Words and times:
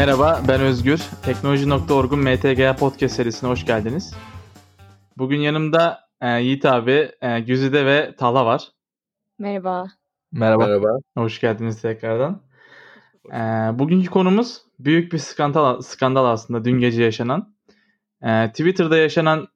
Merhaba, 0.00 0.40
ben 0.48 0.60
Özgür. 0.60 1.00
Teknoloji.org'un 1.24 2.18
MTGA 2.18 2.76
podcast 2.76 3.16
serisine 3.16 3.50
hoş 3.50 3.66
geldiniz. 3.66 4.14
Bugün 5.16 5.36
yanımda 5.36 6.00
e, 6.20 6.28
Yiğit 6.28 6.64
abi, 6.64 7.10
e, 7.20 7.40
Güzide 7.40 7.86
ve 7.86 8.14
Tala 8.18 8.46
var. 8.46 8.68
Merhaba. 9.38 9.86
Merhaba. 10.32 10.66
Merhaba. 10.66 10.88
Hoş 11.16 11.40
geldiniz 11.40 11.82
tekrardan. 11.82 12.42
E, 13.26 13.38
bugünkü 13.78 14.10
konumuz 14.10 14.62
büyük 14.78 15.12
bir 15.12 15.18
skandal, 15.18 15.80
skandal 15.80 16.24
aslında 16.24 16.64
dün 16.64 16.80
gece 16.80 17.02
yaşanan. 17.02 17.54
E, 18.22 18.48
Twitter'da 18.48 18.96
yaşanan 18.96 19.48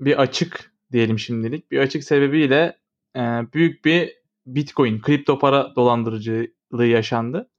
bir 0.00 0.20
açık 0.20 0.72
diyelim 0.92 1.18
şimdilik. 1.18 1.70
Bir 1.70 1.78
açık 1.78 2.04
sebebiyle 2.04 2.78
e, 3.16 3.20
büyük 3.54 3.84
bir 3.84 4.12
Bitcoin, 4.46 5.00
kripto 5.00 5.38
para 5.38 5.76
dolandırıcılığı 5.76 6.86
yaşandı. 6.86 7.50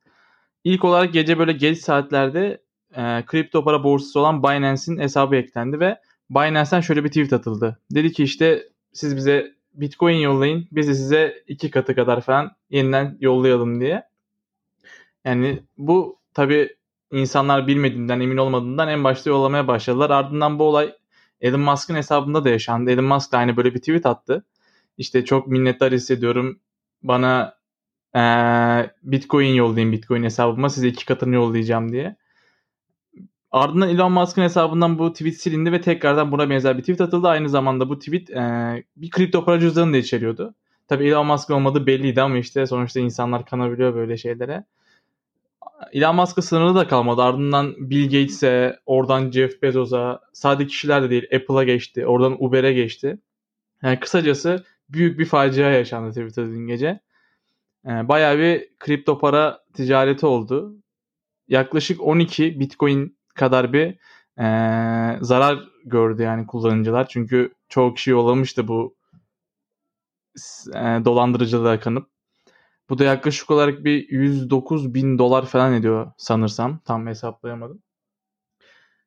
İlk 0.67 0.85
olarak 0.85 1.13
gece 1.13 1.39
böyle 1.39 1.53
geç 1.53 1.77
saatlerde 1.77 2.61
e, 2.95 3.25
kripto 3.25 3.63
para 3.63 3.83
borsası 3.83 4.19
olan 4.19 4.43
Binance'in 4.43 4.99
hesabı 4.99 5.35
eklendi 5.35 5.79
ve 5.79 5.99
Binance'den 6.29 6.81
şöyle 6.81 7.03
bir 7.03 7.09
tweet 7.09 7.33
atıldı. 7.33 7.79
Dedi 7.91 8.11
ki 8.11 8.23
işte 8.23 8.69
siz 8.93 9.15
bize 9.15 9.53
Bitcoin 9.73 10.15
yollayın 10.17 10.67
biz 10.71 10.87
de 10.87 10.93
size 10.93 11.43
iki 11.47 11.71
katı 11.71 11.95
kadar 11.95 12.21
falan 12.21 12.51
yeniden 12.69 13.17
yollayalım 13.19 13.81
diye. 13.81 14.03
Yani 15.25 15.63
bu 15.77 16.19
tabi 16.33 16.75
insanlar 17.11 17.67
bilmediğinden 17.67 18.19
emin 18.19 18.37
olmadığından 18.37 18.89
en 18.89 19.03
başta 19.03 19.29
yollamaya 19.29 19.67
başladılar. 19.67 20.09
Ardından 20.09 20.59
bu 20.59 20.63
olay 20.63 20.93
Elon 21.41 21.61
Musk'ın 21.61 21.95
hesabında 21.95 22.43
da 22.43 22.49
yaşandı. 22.49 22.91
Elon 22.91 23.05
Musk 23.05 23.31
da 23.31 23.37
aynı 23.37 23.57
böyle 23.57 23.73
bir 23.73 23.79
tweet 23.79 24.05
attı. 24.05 24.45
İşte 24.97 25.25
çok 25.25 25.47
minnettar 25.47 25.93
hissediyorum. 25.93 26.59
Bana 27.03 27.56
ee, 28.17 28.91
Bitcoin 29.03 29.53
yollayın 29.53 29.91
Bitcoin 29.91 30.23
hesabıma 30.23 30.69
size 30.69 30.87
iki 30.87 31.05
katını 31.05 31.35
yollayacağım 31.35 31.91
diye. 31.91 32.15
Ardından 33.51 33.89
Elon 33.89 34.11
Musk'ın 34.11 34.41
hesabından 34.41 34.99
bu 34.99 35.13
tweet 35.13 35.41
silindi 35.41 35.71
ve 35.71 35.81
tekrardan 35.81 36.31
buna 36.31 36.49
benzer 36.49 36.77
bir 36.77 36.81
tweet 36.81 37.01
atıldı. 37.01 37.27
Aynı 37.27 37.49
zamanda 37.49 37.89
bu 37.89 37.99
tweet 37.99 38.29
e, 38.29 38.83
bir 38.97 39.09
kripto 39.09 39.45
para 39.45 39.59
cüzdanını 39.59 39.93
da 39.93 39.97
içeriyordu. 39.97 40.55
Tabi 40.87 41.07
Elon 41.07 41.27
Musk 41.27 41.49
olmadığı 41.49 41.87
belliydi 41.87 42.21
ama 42.21 42.37
işte 42.37 42.65
sonuçta 42.65 42.99
insanlar 42.99 43.45
kanabiliyor 43.45 43.95
böyle 43.95 44.17
şeylere. 44.17 44.63
Elon 45.93 46.15
Musk'a 46.15 46.41
sınırlı 46.41 46.75
da 46.75 46.87
kalmadı. 46.87 47.21
Ardından 47.21 47.75
Bill 47.77 48.03
Gates'e, 48.03 48.79
oradan 48.85 49.31
Jeff 49.31 49.61
Bezos'a, 49.61 50.19
sadece 50.33 50.67
kişiler 50.67 51.03
de 51.03 51.09
değil 51.09 51.27
Apple'a 51.35 51.63
geçti, 51.63 52.07
oradan 52.07 52.43
Uber'e 52.43 52.73
geçti. 52.73 53.17
Yani 53.83 53.99
kısacası 53.99 54.63
büyük 54.89 55.19
bir 55.19 55.25
facia 55.25 55.69
yaşandı 55.69 56.09
Twitter'da 56.09 56.47
dün 56.47 56.67
gece. 56.67 56.99
Ee, 57.87 58.07
bayağı 58.07 58.37
bir 58.37 58.69
kripto 58.79 59.19
para 59.19 59.63
ticareti 59.73 60.25
oldu. 60.25 60.75
Yaklaşık 61.47 62.01
12 62.01 62.59
Bitcoin 62.59 63.17
kadar 63.35 63.73
bir 63.73 63.97
e, 64.39 64.45
zarar 65.21 65.69
gördü 65.85 66.21
yani 66.23 66.47
kullanıcılar. 66.47 67.07
Çünkü 67.07 67.53
çoğu 67.69 67.93
kişi 67.93 68.11
yollamıştı 68.11 68.67
bu 68.67 68.95
e, 70.75 70.79
dolandırıcılığa 71.05 71.79
kanıp. 71.79 72.09
Bu 72.89 72.97
da 72.97 73.03
yaklaşık 73.03 73.51
olarak 73.51 73.83
bir 73.83 74.09
109 74.09 74.93
bin 74.93 75.17
dolar 75.17 75.45
falan 75.45 75.73
ediyor 75.73 76.11
sanırsam. 76.17 76.79
Tam 76.85 77.07
hesaplayamadım. 77.07 77.81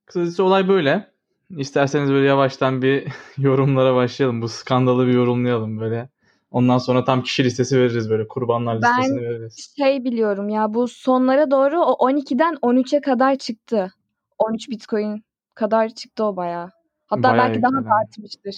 Kısacası 0.07 0.45
olay 0.45 0.69
böyle. 0.69 1.11
İsterseniz 1.51 2.11
böyle 2.11 2.27
yavaştan 2.27 2.83
bir 2.83 3.09
yorumlara 3.39 3.95
başlayalım. 3.95 4.43
Bu 4.43 4.49
skandalı 4.49 5.07
bir 5.07 5.13
yorumlayalım 5.13 5.81
böyle. 5.81 6.09
Ondan 6.51 6.79
sonra 6.79 7.05
tam 7.05 7.23
kişi 7.23 7.45
listesi 7.45 7.79
veririz 7.79 8.11
böyle 8.11 8.29
kurbanlar 8.29 8.77
listesini 8.77 9.17
ben 9.17 9.25
veririz. 9.25 9.73
şey 9.77 10.05
biliyorum 10.05 10.49
ya 10.49 10.75
bu 10.75 10.89
sonlara 10.89 11.51
doğru 11.51 11.81
o 11.81 12.11
12'den 12.11 12.55
13'e 12.55 13.01
kadar 13.01 13.37
çıktı. 13.37 13.93
13 14.39 14.71
Bitcoin 14.71 15.25
kadar 15.55 15.89
çıktı 15.89 16.25
o 16.25 16.37
bayağı. 16.37 16.71
Hatta 17.07 17.23
Bayağı 17.23 17.49
belki 17.49 17.63
daha 17.63 17.85
da 17.85 17.91
artmıştır. 17.91 18.57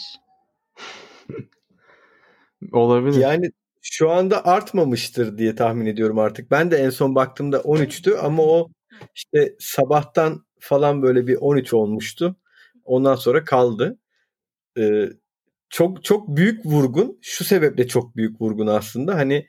Olabilir. 2.72 3.20
Yani 3.20 3.50
şu 3.82 4.10
anda 4.10 4.46
artmamıştır 4.46 5.38
diye 5.38 5.54
tahmin 5.54 5.86
ediyorum 5.86 6.18
artık. 6.18 6.50
Ben 6.50 6.70
de 6.70 6.76
en 6.76 6.90
son 6.90 7.14
baktığımda 7.14 7.56
13'tü 7.56 8.16
ama 8.16 8.42
o 8.42 8.68
işte 9.14 9.56
sabahtan 9.58 10.44
falan 10.60 11.02
böyle 11.02 11.26
bir 11.26 11.36
13 11.36 11.74
olmuştu. 11.74 12.36
Ondan 12.84 13.14
sonra 13.14 13.44
kaldı. 13.44 13.98
Ee, 14.78 15.08
çok 15.72 16.04
çok 16.04 16.28
büyük 16.28 16.66
vurgun. 16.66 17.18
Şu 17.22 17.44
sebeple 17.44 17.88
çok 17.88 18.16
büyük 18.16 18.40
vurgun 18.40 18.66
aslında. 18.66 19.14
Hani 19.14 19.46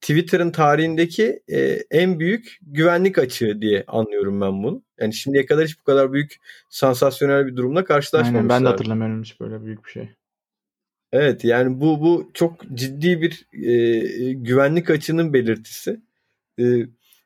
Twitter'ın 0.00 0.50
tarihindeki 0.50 1.42
e, 1.48 1.78
en 1.90 2.18
büyük 2.18 2.58
güvenlik 2.62 3.18
açığı 3.18 3.60
diye 3.60 3.84
anlıyorum 3.86 4.40
ben 4.40 4.62
bunu. 4.62 4.82
Yani 5.00 5.14
şimdiye 5.14 5.46
kadar 5.46 5.64
hiç 5.64 5.80
bu 5.80 5.84
kadar 5.84 6.12
büyük 6.12 6.36
sansasyonel 6.70 7.46
bir 7.46 7.56
durumla 7.56 7.78
Aynen, 7.78 7.86
karşılaşmamışlar. 7.86 8.48
ben 8.48 8.64
de 8.64 8.68
hatırlamıyorum 8.68 9.22
hiç 9.22 9.40
böyle 9.40 9.64
büyük 9.64 9.84
bir 9.84 9.90
şey. 9.90 10.08
Evet 11.12 11.44
yani 11.44 11.80
bu 11.80 12.00
bu 12.00 12.30
çok 12.34 12.62
ciddi 12.74 13.20
bir 13.20 13.46
e, 13.52 14.32
güvenlik 14.32 14.90
açığının 14.90 15.32
belirtisi. 15.32 16.00
E, 16.60 16.64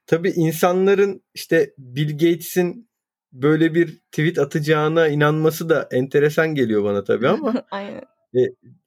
tabii 0.06 0.30
insanların 0.30 1.22
işte 1.34 1.74
Bill 1.78 2.12
Gates'in 2.12 2.88
böyle 3.32 3.74
bir 3.74 3.98
tweet 4.12 4.38
atacağına 4.38 5.08
inanması 5.08 5.68
da 5.68 5.88
enteresan 5.92 6.54
geliyor 6.54 6.84
bana 6.84 7.04
tabii 7.04 7.28
ama 7.28 7.64
Aynen. 7.70 8.04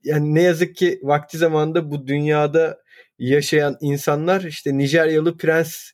Yani 0.04 0.36
ne 0.36 0.42
yazık 0.42 0.76
ki 0.76 1.00
vakti 1.04 1.38
zamanında 1.38 1.92
bu 1.92 2.08
dünyada 2.08 2.78
yaşayan 3.20 3.78
insanlar 3.82 4.42
işte 4.42 4.78
Nijeryalı 4.78 5.38
prens 5.38 5.92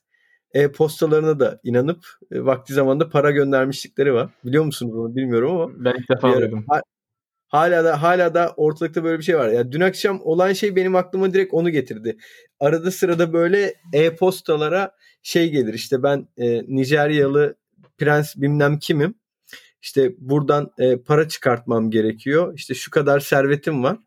e-postalarına 0.54 1.40
da 1.40 1.60
inanıp 1.64 2.04
e, 2.32 2.44
vakti 2.44 2.74
zamanında 2.74 3.08
para 3.08 3.30
göndermişlikleri 3.30 4.14
var. 4.14 4.30
Biliyor 4.44 4.64
musunuz 4.64 4.94
onu 4.96 5.16
bilmiyorum 5.16 5.50
ama 5.60 5.72
Ben 5.84 5.94
ilk 5.98 6.10
defa 6.10 6.40
duydum. 6.40 6.64
ha- 6.68 6.82
hala 7.48 7.84
da 7.84 8.02
hala 8.02 8.34
da 8.34 8.54
ortalıkta 8.56 9.04
böyle 9.04 9.18
bir 9.18 9.24
şey 9.24 9.36
var. 9.36 9.48
Ya 9.48 9.72
dün 9.72 9.80
akşam 9.80 10.20
olan 10.24 10.52
şey 10.52 10.76
benim 10.76 10.96
aklıma 10.96 11.34
direkt 11.34 11.54
onu 11.54 11.70
getirdi. 11.70 12.16
Arada 12.60 12.90
sırada 12.90 13.32
böyle 13.32 13.74
e-postalara 13.92 14.92
şey 15.22 15.50
gelir. 15.50 15.74
İşte 15.74 16.02
ben 16.02 16.28
e, 16.36 16.62
Nijeryalı 16.76 17.56
prens 17.98 18.36
bilmem 18.36 18.78
kimim. 18.78 19.14
İşte 19.82 20.14
buradan 20.18 20.72
e, 20.78 20.96
para 20.96 21.28
çıkartmam 21.28 21.90
gerekiyor. 21.90 22.54
İşte 22.54 22.74
şu 22.74 22.90
kadar 22.90 23.20
servetim 23.20 23.82
var. 23.82 23.98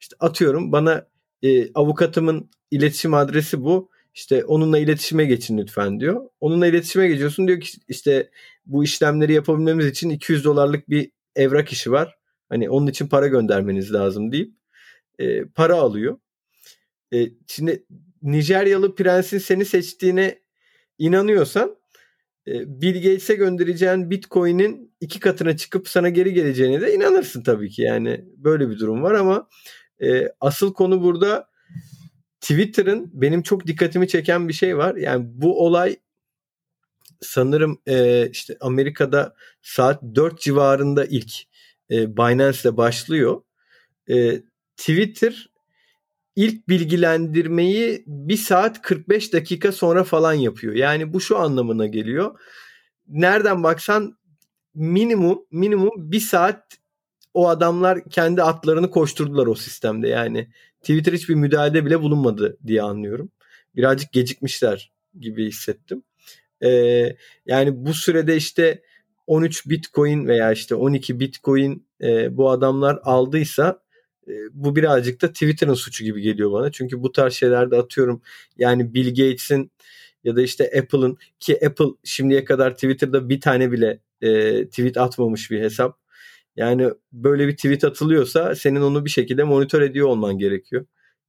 İşte 0.00 0.16
atıyorum 0.20 0.72
bana 0.72 1.06
e, 1.42 1.72
avukatımın 1.72 2.50
iletişim 2.70 3.14
adresi 3.14 3.64
bu. 3.64 3.90
İşte 4.14 4.44
onunla 4.44 4.78
iletişime 4.78 5.24
geçin 5.24 5.58
lütfen 5.58 6.00
diyor. 6.00 6.28
Onunla 6.40 6.66
iletişime 6.66 7.08
geçiyorsun 7.08 7.48
diyor 7.48 7.60
ki 7.60 7.78
işte 7.88 8.30
bu 8.66 8.84
işlemleri 8.84 9.32
yapabilmemiz 9.32 9.86
için 9.86 10.10
200 10.10 10.44
dolarlık 10.44 10.90
bir 10.90 11.10
evrak 11.36 11.72
işi 11.72 11.92
var. 11.92 12.18
Hani 12.48 12.70
onun 12.70 12.86
için 12.86 13.08
para 13.08 13.26
göndermeniz 13.26 13.92
lazım 13.92 14.32
deyip 14.32 14.54
e, 15.18 15.44
para 15.44 15.74
alıyor. 15.74 16.18
E, 17.14 17.28
şimdi 17.46 17.84
Nijeryalı 18.22 18.94
prensin 18.94 19.38
seni 19.38 19.64
seçtiğine 19.64 20.38
inanıyorsan 20.98 21.76
Bill 22.66 22.94
Gates'e 22.94 23.34
göndereceğin 23.34 24.10
Bitcoin'in 24.10 24.94
iki 25.00 25.20
katına 25.20 25.56
çıkıp 25.56 25.88
sana 25.88 26.08
geri 26.08 26.34
geleceğine 26.34 26.80
de 26.80 26.94
inanırsın 26.94 27.42
tabii 27.42 27.70
ki. 27.70 27.82
Yani 27.82 28.24
böyle 28.36 28.70
bir 28.70 28.78
durum 28.78 29.02
var 29.02 29.14
ama 29.14 29.48
e, 30.02 30.28
asıl 30.40 30.74
konu 30.74 31.02
burada 31.02 31.50
Twitter'ın 32.40 33.10
benim 33.12 33.42
çok 33.42 33.66
dikkatimi 33.66 34.08
çeken 34.08 34.48
bir 34.48 34.52
şey 34.52 34.76
var. 34.76 34.96
Yani 34.96 35.24
bu 35.28 35.66
olay 35.66 35.96
sanırım 37.20 37.80
e, 37.86 38.28
işte 38.30 38.56
Amerika'da 38.60 39.34
saat 39.62 40.02
4 40.02 40.40
civarında 40.40 41.04
ilk 41.04 41.32
e, 41.90 42.16
Binance'le 42.16 42.76
başlıyor. 42.76 43.42
E, 44.10 44.42
Twitter 44.76 45.49
ilk 46.36 46.68
bilgilendirmeyi 46.68 48.04
1 48.06 48.36
saat 48.36 48.82
45 48.82 49.32
dakika 49.32 49.72
sonra 49.72 50.04
falan 50.04 50.32
yapıyor. 50.32 50.74
Yani 50.74 51.12
bu 51.12 51.20
şu 51.20 51.38
anlamına 51.38 51.86
geliyor. 51.86 52.38
Nereden 53.08 53.62
baksan 53.62 54.18
minimum 54.74 55.46
minimum 55.50 55.90
1 55.96 56.20
saat 56.20 56.64
o 57.34 57.48
adamlar 57.48 58.08
kendi 58.10 58.42
atlarını 58.42 58.90
koşturdular 58.90 59.46
o 59.46 59.54
sistemde. 59.54 60.08
Yani 60.08 60.48
Twitter 60.80 61.12
hiçbir 61.12 61.34
müdahalede 61.34 61.86
bile 61.86 62.00
bulunmadı 62.02 62.58
diye 62.66 62.82
anlıyorum. 62.82 63.30
Birazcık 63.76 64.12
gecikmişler 64.12 64.92
gibi 65.20 65.46
hissettim. 65.46 66.02
Ee, 66.62 67.16
yani 67.46 67.86
bu 67.86 67.94
sürede 67.94 68.36
işte 68.36 68.82
13 69.26 69.66
Bitcoin 69.66 70.26
veya 70.26 70.52
işte 70.52 70.74
12 70.74 71.20
Bitcoin 71.20 71.86
e, 72.02 72.36
bu 72.36 72.50
adamlar 72.50 72.98
aldıysa 73.02 73.82
bu 74.52 74.76
birazcık 74.76 75.22
da 75.22 75.28
Twitter'ın 75.28 75.74
suçu 75.74 76.04
gibi 76.04 76.22
geliyor 76.22 76.52
bana. 76.52 76.72
Çünkü 76.72 77.02
bu 77.02 77.12
tarz 77.12 77.34
şeylerde 77.34 77.76
atıyorum 77.76 78.22
yani 78.58 78.94
Bill 78.94 79.08
Gates'in 79.08 79.72
ya 80.24 80.36
da 80.36 80.42
işte 80.42 80.70
Apple'ın 80.78 81.18
ki 81.40 81.66
Apple 81.66 81.86
şimdiye 82.04 82.44
kadar 82.44 82.74
Twitter'da 82.74 83.28
bir 83.28 83.40
tane 83.40 83.72
bile 83.72 84.00
e, 84.22 84.64
tweet 84.68 84.96
atmamış 84.96 85.50
bir 85.50 85.60
hesap. 85.60 85.98
Yani 86.56 86.90
böyle 87.12 87.48
bir 87.48 87.56
tweet 87.56 87.84
atılıyorsa 87.84 88.54
senin 88.54 88.80
onu 88.80 89.04
bir 89.04 89.10
şekilde 89.10 89.44
monitör 89.44 89.82
ediyor 89.82 90.08
olman 90.08 90.38
gerekiyor. 90.38 90.86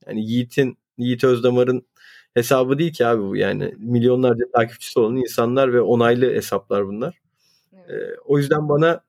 Yani 0.07 0.25
Yiğit'in 0.25 0.77
Yiğit 0.97 1.23
Özdamar'ın 1.23 1.85
hesabı 2.33 2.79
değil 2.79 2.93
ki 2.93 3.05
abi 3.05 3.23
bu 3.23 3.35
yani 3.35 3.75
milyonlarca 3.77 4.45
takipçisi 4.55 4.99
olan 4.99 5.15
insanlar 5.15 5.73
ve 5.73 5.81
onaylı 5.81 6.33
hesaplar 6.33 6.87
bunlar. 6.87 7.17
Evet. 7.73 7.89
Ee, 7.89 8.15
o 8.25 8.37
yüzden 8.37 8.69
bana 8.69 9.03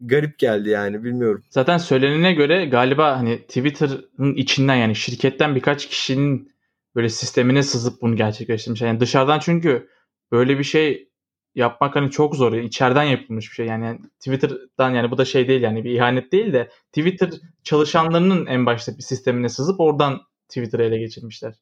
garip 0.00 0.38
geldi 0.38 0.68
yani 0.68 1.04
bilmiyorum. 1.04 1.44
Zaten 1.50 1.78
söylenene 1.78 2.32
göre 2.32 2.66
galiba 2.66 3.16
hani 3.18 3.38
Twitter'ın 3.42 4.34
içinden 4.34 4.74
yani 4.76 4.94
şirketten 4.96 5.54
birkaç 5.54 5.88
kişinin 5.88 6.52
böyle 6.94 7.08
sistemine 7.08 7.62
sızıp 7.62 8.02
bunu 8.02 8.16
gerçekleştirmiş. 8.16 8.80
Yani 8.80 9.00
dışarıdan 9.00 9.38
çünkü 9.38 9.88
böyle 10.32 10.58
bir 10.58 10.64
şey 10.64 11.08
yapmak 11.54 11.96
hani 11.96 12.10
çok 12.10 12.36
zor. 12.36 12.52
Yani 12.52 12.66
içeriden 12.66 13.02
yapılmış 13.02 13.50
bir 13.50 13.54
şey. 13.54 13.66
Yani 13.66 13.98
Twitter'dan 14.20 14.90
yani 14.90 15.10
bu 15.10 15.18
da 15.18 15.24
şey 15.24 15.48
değil 15.48 15.62
yani 15.62 15.84
bir 15.84 15.90
ihanet 15.90 16.32
değil 16.32 16.52
de 16.52 16.68
Twitter 16.92 17.30
çalışanlarının 17.62 18.46
en 18.46 18.66
başta 18.66 18.96
bir 18.96 19.02
sistemine 19.02 19.48
sızıp 19.48 19.80
oradan 19.80 20.20
Twitter'ı 20.48 20.82
ele 20.82 20.98
geçirmişler 20.98 21.54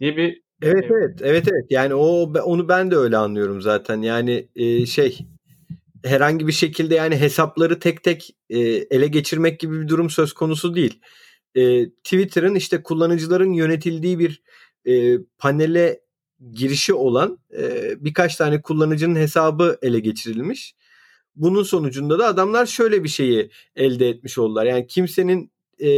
diye 0.00 0.16
bir 0.16 0.42
Evet 0.62 0.88
şey 0.88 0.96
evet 0.96 1.20
evet 1.22 1.48
evet 1.52 1.66
yani 1.70 1.94
o 1.94 2.32
onu 2.44 2.68
ben 2.68 2.90
de 2.90 2.96
öyle 2.96 3.16
anlıyorum 3.16 3.62
zaten 3.62 4.02
yani 4.02 4.48
e, 4.56 4.86
şey 4.86 5.18
herhangi 6.06 6.46
bir 6.46 6.52
şekilde 6.52 6.94
yani 6.94 7.16
hesapları 7.16 7.78
tek 7.78 8.02
tek 8.02 8.36
e, 8.50 8.58
ele 8.60 9.06
geçirmek 9.06 9.60
gibi 9.60 9.80
bir 9.80 9.88
durum 9.88 10.10
söz 10.10 10.32
konusu 10.32 10.74
değil. 10.74 11.00
E, 11.54 11.90
Twitter'ın 11.90 12.54
işte 12.54 12.82
kullanıcıların 12.82 13.52
yönetildiği 13.52 14.18
bir 14.18 14.42
e, 14.84 15.18
panele 15.38 16.00
girişi 16.52 16.94
olan 16.94 17.38
e, 17.58 17.92
birkaç 18.04 18.36
tane 18.36 18.62
kullanıcının 18.62 19.16
hesabı 19.16 19.78
ele 19.82 20.00
geçirilmiş. 20.00 20.74
Bunun 21.36 21.62
sonucunda 21.62 22.18
da 22.18 22.26
adamlar 22.26 22.66
şöyle 22.66 23.04
bir 23.04 23.08
şeyi 23.08 23.50
elde 23.76 24.08
etmiş 24.08 24.38
oldular. 24.38 24.66
Yani 24.66 24.86
kimsenin 24.86 25.50
e, 25.80 25.90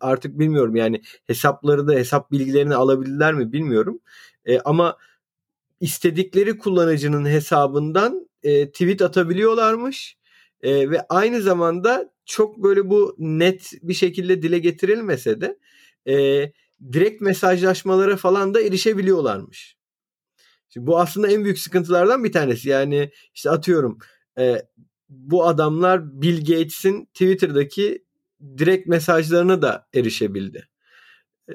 artık 0.00 0.38
bilmiyorum 0.38 0.76
yani 0.76 1.02
hesapları 1.26 1.88
da 1.88 1.92
hesap 1.92 2.30
bilgilerini 2.30 2.74
alabildiler 2.74 3.34
mi 3.34 3.52
bilmiyorum. 3.52 4.00
E, 4.44 4.60
ama 4.60 4.96
istedikleri 5.80 6.58
kullanıcının 6.58 7.26
hesabından 7.26 8.29
e, 8.42 8.70
tweet 8.70 9.02
atabiliyorlarmış. 9.02 10.16
E, 10.62 10.90
ve 10.90 11.06
aynı 11.08 11.42
zamanda 11.42 12.12
çok 12.24 12.62
böyle 12.62 12.90
bu 12.90 13.16
net 13.18 13.72
bir 13.82 13.94
şekilde 13.94 14.42
dile 14.42 14.58
getirilmese 14.58 15.40
de 15.40 15.58
e, 16.08 16.44
direkt 16.92 17.20
mesajlaşmalara 17.20 18.16
falan 18.16 18.54
da 18.54 18.60
erişebiliyorlarmış. 18.60 19.76
Şimdi 20.68 20.86
bu 20.86 21.00
aslında 21.00 21.28
en 21.28 21.44
büyük 21.44 21.58
sıkıntılardan 21.58 22.24
bir 22.24 22.32
tanesi. 22.32 22.68
Yani 22.68 23.10
işte 23.34 23.50
atıyorum 23.50 23.98
e, 24.38 24.62
bu 25.08 25.46
adamlar 25.46 26.22
Bill 26.22 26.38
Gates'in 26.38 27.04
Twitter'daki 27.04 28.04
direkt 28.58 28.88
mesajlarına 28.88 29.62
da 29.62 29.88
erişebildi. 29.94 30.68
E, 31.48 31.54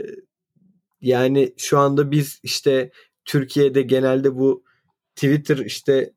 yani 1.01 1.53
şu 1.57 1.79
anda 1.79 2.11
biz 2.11 2.39
işte 2.43 2.91
Türkiye'de 3.25 3.81
genelde 3.81 4.35
bu 4.35 4.63
Twitter 5.15 5.57
işte 5.57 6.13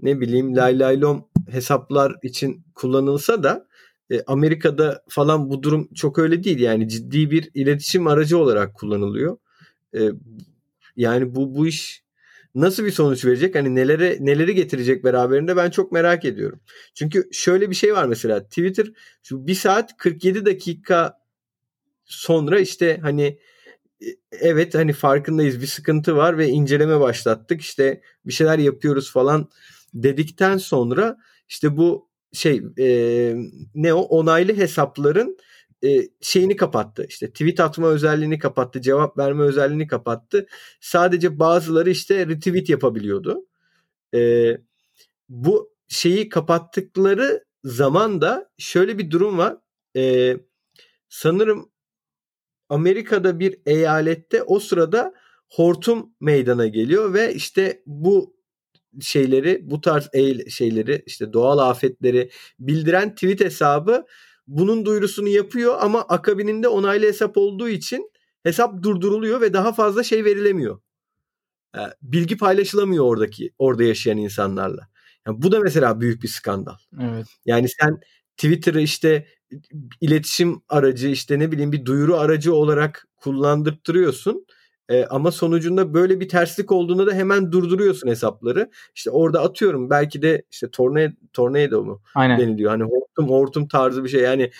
ne 0.00 0.20
bileyim 0.20 0.56
lay 0.56 0.78
lay 0.78 1.00
lom 1.00 1.28
hesaplar 1.50 2.16
için 2.22 2.64
kullanılsa 2.74 3.42
da 3.42 3.66
e, 4.10 4.22
Amerika'da 4.26 5.02
falan 5.08 5.50
bu 5.50 5.62
durum 5.62 5.88
çok 5.94 6.18
öyle 6.18 6.44
değil. 6.44 6.60
Yani 6.60 6.88
ciddi 6.88 7.30
bir 7.30 7.50
iletişim 7.54 8.06
aracı 8.06 8.38
olarak 8.38 8.74
kullanılıyor. 8.74 9.38
E, 9.94 10.00
yani 10.96 11.34
bu 11.34 11.54
bu 11.54 11.66
iş 11.66 12.02
nasıl 12.54 12.84
bir 12.84 12.90
sonuç 12.90 13.24
verecek? 13.24 13.54
Hani 13.54 13.74
nelere 13.74 14.16
neleri 14.20 14.54
getirecek 14.54 15.04
beraberinde 15.04 15.56
ben 15.56 15.70
çok 15.70 15.92
merak 15.92 16.24
ediyorum. 16.24 16.60
Çünkü 16.94 17.28
şöyle 17.32 17.70
bir 17.70 17.74
şey 17.74 17.94
var 17.94 18.06
mesela 18.06 18.44
Twitter 18.44 18.86
şu 19.22 19.46
1 19.46 19.54
saat 19.54 19.96
47 19.96 20.46
dakika 20.46 21.18
sonra 22.04 22.60
işte 22.60 22.98
hani 23.02 23.38
e, 24.02 24.06
evet 24.30 24.74
hani 24.74 24.92
farkındayız 24.92 25.60
bir 25.60 25.66
sıkıntı 25.66 26.16
var 26.16 26.38
ve 26.38 26.48
inceleme 26.48 27.00
başlattık 27.00 27.60
işte 27.60 28.02
bir 28.26 28.32
şeyler 28.32 28.58
yapıyoruz 28.58 29.12
falan 29.12 29.48
dedikten 30.02 30.58
sonra 30.58 31.16
işte 31.48 31.76
bu 31.76 32.10
şey 32.32 32.62
e, 32.78 32.88
ne 33.74 33.94
o 33.94 34.00
onaylı 34.00 34.56
hesapların 34.56 35.36
e, 35.84 36.08
şeyini 36.20 36.56
kapattı. 36.56 37.06
İşte 37.08 37.30
tweet 37.30 37.60
atma 37.60 37.88
özelliğini 37.88 38.38
kapattı, 38.38 38.80
cevap 38.80 39.18
verme 39.18 39.44
özelliğini 39.44 39.86
kapattı. 39.86 40.46
Sadece 40.80 41.38
bazıları 41.38 41.90
işte 41.90 42.26
retweet 42.26 42.68
yapabiliyordu. 42.68 43.46
E, 44.14 44.52
bu 45.28 45.72
şeyi 45.88 46.28
kapattıkları 46.28 47.44
zaman 47.64 48.20
da 48.20 48.50
şöyle 48.58 48.98
bir 48.98 49.10
durum 49.10 49.38
var. 49.38 49.56
E, 49.96 50.36
sanırım 51.08 51.70
Amerika'da 52.68 53.40
bir 53.40 53.60
eyalette 53.66 54.42
o 54.42 54.60
sırada 54.60 55.14
hortum 55.48 56.14
meydana 56.20 56.66
geliyor 56.66 57.14
ve 57.14 57.34
işte 57.34 57.82
bu 57.86 58.35
şeyleri 59.00 59.60
bu 59.62 59.80
tarz 59.80 60.08
şeyleri 60.50 61.02
işte 61.06 61.32
doğal 61.32 61.58
afetleri 61.58 62.30
bildiren 62.58 63.14
tweet 63.14 63.40
hesabı 63.40 64.06
bunun 64.46 64.84
duyurusunu 64.84 65.28
yapıyor 65.28 65.74
ama 65.80 66.02
akabininde 66.02 66.68
onaylı 66.68 67.06
hesap 67.06 67.36
olduğu 67.36 67.68
için 67.68 68.10
hesap 68.42 68.82
durduruluyor 68.82 69.40
ve 69.40 69.52
daha 69.52 69.72
fazla 69.72 70.02
şey 70.02 70.24
verilemiyor. 70.24 70.80
Bilgi 72.02 72.36
paylaşılamıyor 72.36 73.04
oradaki 73.04 73.50
orada 73.58 73.82
yaşayan 73.82 74.18
insanlarla. 74.18 74.88
Yani 75.26 75.42
bu 75.42 75.52
da 75.52 75.60
mesela 75.60 76.00
büyük 76.00 76.22
bir 76.22 76.28
skandal. 76.28 76.76
Evet. 77.00 77.26
Yani 77.44 77.68
sen 77.68 78.00
Twitter'ı 78.36 78.80
işte 78.80 79.26
iletişim 80.00 80.62
aracı 80.68 81.08
işte 81.08 81.38
ne 81.38 81.52
bileyim 81.52 81.72
bir 81.72 81.84
duyuru 81.84 82.16
aracı 82.16 82.54
olarak 82.54 83.06
kullandırtırıyorsun 83.16 84.46
e, 84.88 85.04
ama 85.04 85.30
sonucunda 85.30 85.94
böyle 85.94 86.20
bir 86.20 86.28
terslik 86.28 86.72
olduğunda 86.72 87.06
da 87.06 87.12
hemen 87.12 87.52
durduruyorsun 87.52 88.08
hesapları. 88.08 88.70
İşte 88.94 89.10
orada 89.10 89.42
atıyorum 89.42 89.90
belki 89.90 90.22
de 90.22 90.42
işte 90.50 90.70
tornado, 90.70 91.12
tornado 91.32 91.84
mu 91.84 92.02
Aynen. 92.14 92.40
deniliyor. 92.40 92.70
Hani 92.70 92.82
hortum 92.82 93.28
hortum 93.28 93.68
tarzı 93.68 94.04
bir 94.04 94.08
şey. 94.08 94.20
Yani 94.20 94.50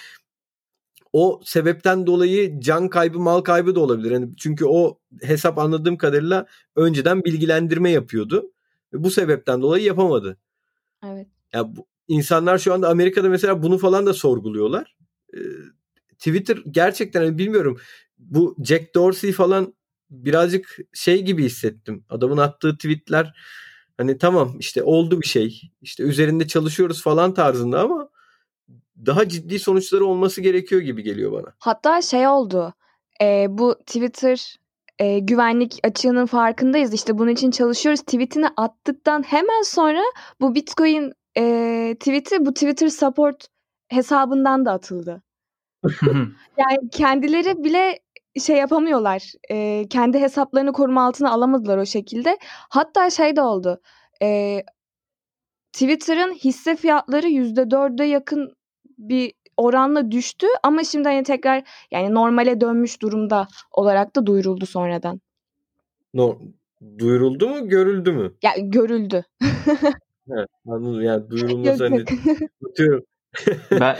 o 1.12 1.40
sebepten 1.44 2.06
dolayı 2.06 2.60
can 2.60 2.88
kaybı 2.88 3.18
mal 3.18 3.40
kaybı 3.40 3.74
da 3.74 3.80
olabilir. 3.80 4.10
Yani 4.10 4.28
çünkü 4.36 4.64
o 4.64 4.98
hesap 5.22 5.58
anladığım 5.58 5.96
kadarıyla 5.96 6.46
önceden 6.76 7.24
bilgilendirme 7.24 7.90
yapıyordu. 7.90 8.52
Bu 8.92 9.10
sebepten 9.10 9.62
dolayı 9.62 9.84
yapamadı. 9.84 10.38
Evet. 11.04 11.26
Ya 11.52 11.76
bu, 11.76 11.86
insanlar 12.08 12.58
şu 12.58 12.74
anda 12.74 12.88
Amerika'da 12.88 13.28
mesela 13.28 13.62
bunu 13.62 13.78
falan 13.78 14.06
da 14.06 14.14
sorguluyorlar. 14.14 14.96
Ee, 15.34 15.38
Twitter 16.18 16.58
gerçekten 16.70 17.20
hani 17.24 17.38
bilmiyorum 17.38 17.78
bu 18.18 18.56
Jack 18.64 18.94
Dorsey 18.94 19.32
falan 19.32 19.74
birazcık 20.10 20.76
şey 20.92 21.22
gibi 21.22 21.44
hissettim. 21.44 22.04
Adamın 22.08 22.36
attığı 22.36 22.74
tweetler 22.74 23.34
hani 23.96 24.18
tamam 24.18 24.56
işte 24.58 24.82
oldu 24.82 25.20
bir 25.20 25.26
şey. 25.26 25.60
işte 25.82 26.02
üzerinde 26.02 26.46
çalışıyoruz 26.46 27.02
falan 27.02 27.34
tarzında 27.34 27.80
ama 27.80 28.08
daha 29.06 29.28
ciddi 29.28 29.58
sonuçları 29.58 30.04
olması 30.04 30.40
gerekiyor 30.40 30.80
gibi 30.80 31.02
geliyor 31.02 31.32
bana. 31.32 31.54
Hatta 31.58 32.02
şey 32.02 32.28
oldu. 32.28 32.74
E, 33.22 33.46
bu 33.48 33.74
Twitter 33.86 34.56
e, 34.98 35.18
güvenlik 35.18 35.78
açığının 35.82 36.26
farkındayız. 36.26 36.94
İşte 36.94 37.18
bunun 37.18 37.30
için 37.30 37.50
çalışıyoruz. 37.50 38.00
Tweetini 38.00 38.48
attıktan 38.56 39.22
hemen 39.22 39.62
sonra 39.62 40.02
bu 40.40 40.54
Bitcoin 40.54 41.12
e, 41.38 41.96
tweet'i 42.00 42.46
bu 42.46 42.54
Twitter 42.54 42.88
support 42.88 43.46
hesabından 43.88 44.64
da 44.64 44.72
atıldı. 44.72 45.22
yani 46.58 46.90
kendileri 46.92 47.64
bile 47.64 47.98
şey 48.40 48.56
yapamıyorlar. 48.56 49.32
E, 49.50 49.86
kendi 49.90 50.18
hesaplarını 50.18 50.72
koruma 50.72 51.06
altına 51.06 51.30
alamadılar 51.30 51.78
o 51.78 51.86
şekilde. 51.86 52.38
Hatta 52.68 53.10
şey 53.10 53.36
de 53.36 53.42
oldu. 53.42 53.80
E, 54.22 54.62
Twitter'ın 55.72 56.34
hisse 56.34 56.76
fiyatları 56.76 57.26
%4'e 57.26 58.06
yakın 58.06 58.52
bir 58.98 59.32
oranla 59.56 60.10
düştü 60.10 60.46
ama 60.62 60.84
şimdi 60.84 61.08
hani 61.08 61.22
tekrar 61.22 61.64
yani 61.90 62.14
normale 62.14 62.60
dönmüş 62.60 63.02
durumda 63.02 63.48
olarak 63.72 64.16
da 64.16 64.26
duyuruldu 64.26 64.66
sonradan. 64.66 65.20
No, 66.14 66.38
duyuruldu 66.98 67.48
mu 67.48 67.68
görüldü 67.68 68.12
mü? 68.12 68.32
Ya 68.42 68.52
görüldü. 68.58 69.24
evet, 70.30 70.48
anladım 70.66 71.02
yani 71.02 71.30
duyurulması 71.30 71.84
hani 71.84 72.04
tutuyorum. 72.62 73.04
ben, 73.70 73.96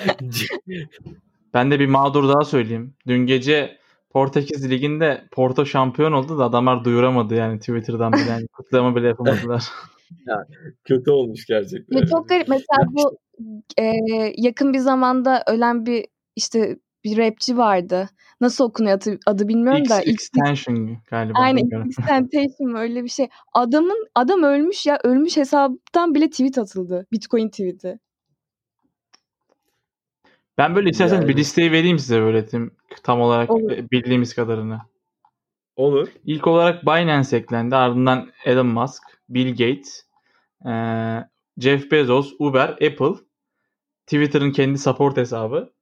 ben 1.55 1.71
de 1.71 1.81
bir 1.81 1.87
mağdur 1.87 2.29
daha 2.29 2.45
söyleyeyim. 2.45 2.95
Dün 3.07 3.27
gece 3.27 3.79
Portekiz 4.17 4.71
Ligi'nde 4.71 5.25
Porto 5.31 5.67
şampiyon 5.67 6.13
oldu 6.13 6.39
da 6.39 6.45
adamlar 6.45 6.85
duyuramadı 6.85 7.35
yani 7.35 7.59
Twitter'dan 7.59 8.13
bile 8.13 8.31
yani 8.31 8.47
kutlama 8.47 8.97
bile 8.97 9.07
yapamadılar. 9.07 9.65
ya, 10.27 10.47
kötü 10.85 11.11
olmuş 11.11 11.47
gerçekten. 11.47 11.99
Ya 11.99 12.07
çok 12.07 12.29
garip. 12.29 12.49
Mesela 12.49 12.89
bu 12.89 13.19
e, 13.79 13.93
yakın 14.37 14.73
bir 14.73 14.79
zamanda 14.79 15.45
ölen 15.47 15.87
bir 15.87 16.07
işte 16.37 16.77
bir 17.05 17.19
rapçi 17.19 17.57
vardı. 17.57 18.09
Nasıl 18.41 18.65
okunuyor 18.65 18.97
adı, 18.97 19.19
adı 19.27 19.49
bilmiyorum 19.49 19.83
X, 19.83 19.91
da. 19.91 20.01
Extension 20.01 20.99
galiba. 21.11 21.39
Aynen 21.39 21.89
Extension 21.89 22.75
öyle 22.75 23.05
bir 23.05 23.09
şey. 23.09 23.29
Adamın 23.55 24.07
adam 24.15 24.43
ölmüş 24.43 24.87
ya 24.87 24.99
ölmüş 25.05 25.37
hesaptan 25.37 26.15
bile 26.15 26.31
tweet 26.31 26.59
atıldı. 26.59 27.07
Bitcoin 27.13 27.49
tweet'i. 27.49 27.99
Ben 30.59 30.75
böyle 30.75 30.91
isterseniz 30.91 31.23
yani. 31.23 31.29
bir 31.29 31.37
listeyi 31.37 31.73
vereyim 31.73 31.99
size 31.99 32.21
böyle 32.21 32.47
tam 33.03 33.21
olarak 33.21 33.51
Olur. 33.51 33.71
bildiğimiz 33.93 34.35
kadarını. 34.35 34.81
Olur. 35.77 36.09
İlk 36.25 36.47
olarak 36.47 36.87
Binance 36.87 37.37
eklendi. 37.37 37.77
Ardından 37.77 38.33
Elon 38.45 38.67
Musk, 38.67 39.03
Bill 39.29 39.51
Gates, 39.51 40.07
e, 40.67 40.73
Jeff 41.59 41.91
Bezos, 41.91 42.33
Uber, 42.39 42.69
Apple, 42.69 43.15
Twitter'ın 44.07 44.51
kendi 44.53 44.79
support 44.79 45.17
hesabı. 45.17 45.73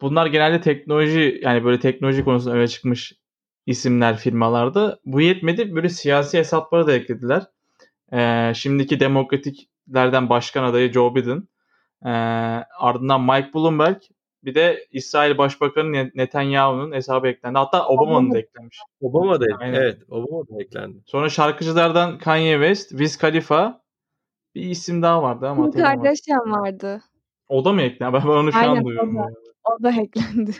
Bunlar 0.00 0.26
genelde 0.26 0.60
teknoloji 0.60 1.40
yani 1.42 1.64
böyle 1.64 1.80
teknoloji 1.80 2.24
konusunda 2.24 2.56
öne 2.56 2.68
çıkmış 2.68 3.12
isimler 3.66 4.16
firmalarda. 4.16 4.98
Bu 5.04 5.20
yetmedi. 5.20 5.74
Böyle 5.74 5.88
siyasi 5.88 6.38
hesapları 6.38 6.86
da 6.86 6.92
eklediler. 6.92 7.42
E, 8.12 8.52
şimdiki 8.54 9.00
demokratiklerden 9.00 10.28
başkan 10.28 10.64
adayı 10.64 10.92
Joe 10.92 11.14
Biden. 11.14 11.48
E, 12.04 12.10
ardından 12.78 13.22
Mike 13.22 13.54
Bloomberg. 13.54 13.96
Bir 14.44 14.54
de 14.54 14.86
İsrail 14.92 15.38
Başbakanı 15.38 16.10
Netanyahu'nun 16.14 16.92
hesabı 16.92 17.28
eklendi. 17.28 17.58
Hatta 17.58 17.86
Obama'nın 17.86 18.34
da 18.34 18.38
eklenmiş. 18.38 18.78
Obama 19.00 19.40
da 19.40 19.44
Aynen. 19.60 19.74
evet. 19.74 20.02
Obama 20.08 20.48
da 20.48 20.62
eklendi. 20.62 20.98
Sonra 21.06 21.28
şarkıcılardan 21.28 22.18
Kanye 22.18 22.52
West, 22.54 22.88
Wiz 22.88 23.18
Khalifa 23.18 23.82
bir 24.54 24.62
isim 24.62 25.02
daha 25.02 25.22
vardı 25.22 25.48
ama 25.48 25.70
Kim 25.70 25.80
Kardashian 25.80 26.52
vardı. 26.52 27.02
O 27.48 27.64
da 27.64 27.72
mı 27.72 27.82
eklendi? 27.82 28.18
Ben 28.24 28.28
onu 28.28 28.52
şu 28.52 28.58
Aynen, 28.58 28.76
an 28.76 28.84
duyuyorum. 28.84 29.16
O 29.16 29.20
da, 29.20 29.32
o 29.64 29.82
da 29.82 29.90
eklendi. 29.90 30.50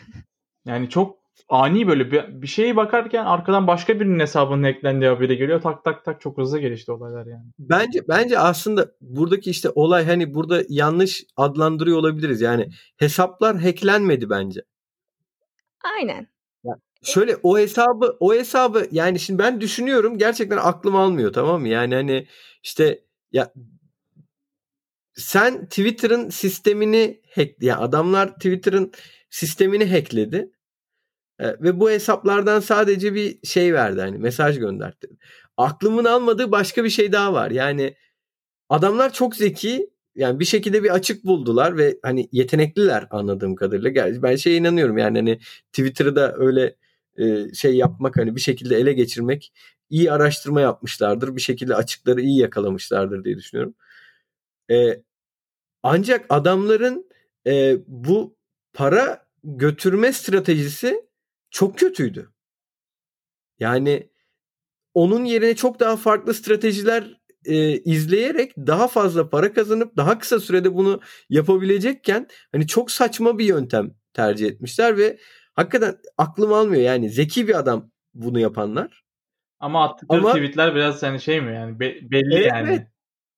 Yani 0.65 0.91
çok 0.91 1.19
ani 1.49 1.89
böyle 1.89 2.11
bir, 2.11 2.43
bir 2.43 2.47
şeye 2.47 2.77
bakarken 2.77 3.25
arkadan 3.25 3.67
başka 3.67 4.01
birinin 4.01 4.21
hesabının 4.21 4.63
eklendiği 4.63 5.11
haberi 5.11 5.37
geliyor. 5.37 5.61
Tak 5.61 5.85
tak 5.85 6.05
tak 6.05 6.21
çok 6.21 6.39
hızlı 6.39 6.59
gelişti 6.59 6.93
olaylar 6.93 7.27
yani. 7.27 7.45
Bence 7.59 8.01
bence 8.09 8.39
aslında 8.39 8.93
buradaki 9.01 9.51
işte 9.51 9.71
olay 9.75 10.05
hani 10.05 10.35
burada 10.35 10.63
yanlış 10.69 11.25
adlandırıyor 11.37 11.99
olabiliriz. 11.99 12.41
Yani 12.41 12.69
hesaplar 12.97 13.57
hacklenmedi 13.57 14.31
bence. 14.31 14.61
Aynen. 15.99 16.29
şöyle 17.03 17.37
o 17.43 17.59
hesabı 17.59 18.17
o 18.21 18.35
hesabı 18.35 18.87
yani 18.91 19.21
şimdi 19.21 19.39
ben 19.39 19.61
düşünüyorum 19.61 20.19
gerçekten 20.19 20.57
aklım 20.57 20.97
almıyor 20.97 21.33
tamam 21.33 21.61
mı? 21.61 21.69
Yani 21.69 21.95
hani 21.95 22.27
işte 22.63 23.01
ya 23.33 23.53
sen 25.15 25.67
Twitter'ın 25.67 26.29
sistemini 26.31 27.21
hack 27.35 27.63
ya 27.63 27.79
adamlar 27.79 28.35
Twitter'ın 28.35 28.93
sistemini 29.31 29.91
hackledi 29.91 30.51
e, 31.39 31.47
ve 31.49 31.81
bu 31.81 31.91
hesaplardan 31.91 32.61
sadece 32.61 33.15
bir 33.15 33.39
şey 33.45 33.75
verdi 33.75 34.01
hani 34.01 34.19
mesaj 34.19 34.59
gönderdi. 34.59 35.09
Aklımın 35.57 36.05
almadığı 36.05 36.53
başka 36.53 36.85
bir 36.85 36.91
şey 36.91 37.13
daha 37.13 37.33
var. 37.33 37.51
Yani 37.51 37.97
adamlar 38.69 39.13
çok 39.13 39.37
zeki 39.37 39.91
yani 40.15 40.41
bir 40.41 40.45
şekilde 40.45 40.83
bir 40.85 40.91
açık 40.91 41.25
buldular 41.25 41.77
ve 41.77 41.99
hani 42.03 42.29
yetenekliler 42.33 43.07
anladığım 43.11 43.55
kadarıyla. 43.55 44.23
Ben 44.23 44.37
şeye 44.37 44.57
inanıyorum 44.57 44.99
yani 44.99 45.19
hani 45.19 45.39
Twitter'ı 45.73 46.35
öyle 46.39 46.77
e, 47.19 47.55
şey 47.55 47.77
yapmak 47.77 48.17
hani 48.17 48.37
bir 48.37 48.41
şekilde 48.41 48.77
ele 48.77 48.93
geçirmek 48.93 49.53
iyi 49.91 50.13
araştırma 50.13 50.61
yapmışlardır. 50.61 51.37
Bir 51.37 51.41
şekilde 51.41 51.75
açıkları 51.75 52.21
iyi 52.21 52.41
yakalamışlardır 52.41 53.25
diye 53.25 53.37
düşünüyorum. 53.37 53.75
E, 54.71 55.03
ancak 55.83 56.27
adamların 56.29 57.11
e, 57.47 57.77
bu 57.87 58.37
para 58.73 59.27
götürme 59.45 60.13
stratejisi 60.13 61.06
çok 61.57 61.79
kötüydü. 61.79 62.33
Yani 63.59 64.11
onun 64.95 65.25
yerine 65.25 65.57
çok 65.57 65.81
daha 65.81 65.97
farklı 65.97 66.35
stratejiler 66.35 67.21
e, 67.45 67.79
izleyerek 67.79 68.57
daha 68.57 68.89
fazla 68.89 69.31
para 69.31 69.53
kazanıp 69.53 69.97
daha 69.97 70.19
kısa 70.19 70.41
sürede 70.41 70.75
bunu 70.75 71.01
yapabilecekken 71.29 72.27
hani 72.53 72.67
çok 72.67 72.91
saçma 72.91 73.39
bir 73.39 73.45
yöntem 73.45 73.95
tercih 74.13 74.47
etmişler 74.47 74.97
ve 74.97 75.19
hakikaten 75.55 75.97
aklım 76.19 76.53
almıyor 76.53 76.83
yani 76.83 77.11
zeki 77.11 77.49
bir 77.49 77.59
adam 77.59 77.91
bunu 78.15 78.41
yapanlar. 78.41 79.05
Ama 79.59 79.85
attıkları 79.85 80.21
Ama, 80.21 80.33
tweetler 80.33 80.75
biraz 80.75 81.03
hani 81.03 81.21
şey 81.21 81.41
mi 81.41 81.55
yani 81.55 81.81
Be- 81.81 82.11
belli 82.11 82.35
evet, 82.35 82.47
yani. 82.47 82.69
Evet. 82.69 82.87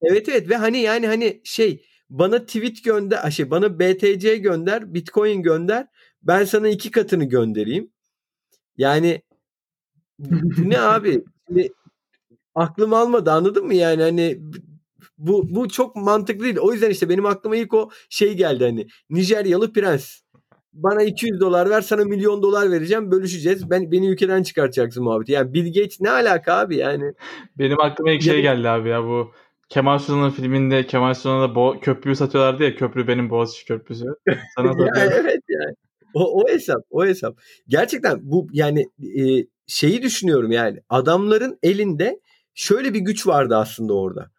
evet 0.02 0.28
evet 0.28 0.48
ve 0.48 0.56
hani 0.56 0.78
yani 0.78 1.06
hani 1.06 1.40
şey 1.44 1.86
bana 2.10 2.46
tweet 2.46 2.84
gönder 2.84 3.30
şey 3.30 3.50
bana 3.50 3.78
BTC 3.78 4.36
gönder 4.36 4.94
Bitcoin 4.94 5.42
gönder 5.42 5.86
ben 6.22 6.44
sana 6.44 6.68
iki 6.68 6.90
katını 6.90 7.24
göndereyim. 7.24 7.92
Yani 8.78 9.22
bu 10.18 10.70
ne 10.70 10.80
abi? 10.94 11.24
Şimdi, 11.48 11.68
aklım 12.54 12.94
almadı 12.94 13.32
anladın 13.32 13.66
mı 13.66 13.74
yani 13.74 14.02
hani 14.02 14.40
bu 15.18 15.54
bu 15.54 15.68
çok 15.68 15.96
mantıklı 15.96 16.44
değil. 16.44 16.58
O 16.60 16.72
yüzden 16.72 16.90
işte 16.90 17.08
benim 17.08 17.26
aklıma 17.26 17.56
ilk 17.56 17.74
o 17.74 17.90
şey 18.10 18.34
geldi 18.36 18.64
hani 18.64 18.86
Nijeryalı 19.10 19.72
prens. 19.72 20.20
Bana 20.72 21.02
200 21.02 21.40
dolar 21.40 21.70
ver 21.70 21.80
sana 21.80 22.04
milyon 22.04 22.42
dolar 22.42 22.70
vereceğim 22.70 23.10
bölüşeceğiz. 23.10 23.70
Ben 23.70 23.92
beni 23.92 24.08
ülkeden 24.08 24.42
çıkartacaksın 24.42 25.04
muhabbeti. 25.04 25.32
Yani 25.32 25.54
Bill 25.54 25.66
Gates 25.66 26.00
ne 26.00 26.10
alaka 26.10 26.54
abi 26.54 26.76
yani? 26.76 27.12
Benim 27.58 27.80
aklıma 27.80 28.10
ilk 28.10 28.22
şey 28.22 28.42
geldi 28.42 28.68
abi 28.68 28.88
ya 28.88 29.04
bu 29.04 29.32
Kemal 29.68 29.98
Sunal'ın 29.98 30.30
filminde 30.30 30.86
Kemal 30.86 31.14
Sunal'a 31.14 31.46
bo- 31.46 31.80
köprüyü 31.80 32.16
satıyorlardı 32.16 32.64
ya 32.64 32.76
köprü 32.76 33.08
benim 33.08 33.30
Boğaziçi 33.30 33.66
Köprüsü. 33.66 34.04
Sana 34.56 34.68
ya 34.68 35.04
evet 35.04 35.42
yani. 35.48 35.74
O, 36.14 36.42
o 36.42 36.48
hesap, 36.48 36.82
o 36.90 37.06
hesap. 37.06 37.40
Gerçekten 37.68 38.18
bu 38.22 38.48
yani 38.52 38.86
e, 39.20 39.46
şeyi 39.66 40.02
düşünüyorum 40.02 40.52
yani 40.52 40.80
adamların 40.88 41.58
elinde 41.62 42.20
şöyle 42.54 42.94
bir 42.94 43.00
güç 43.00 43.26
vardı 43.26 43.56
aslında 43.56 43.94
orada. 43.94 44.30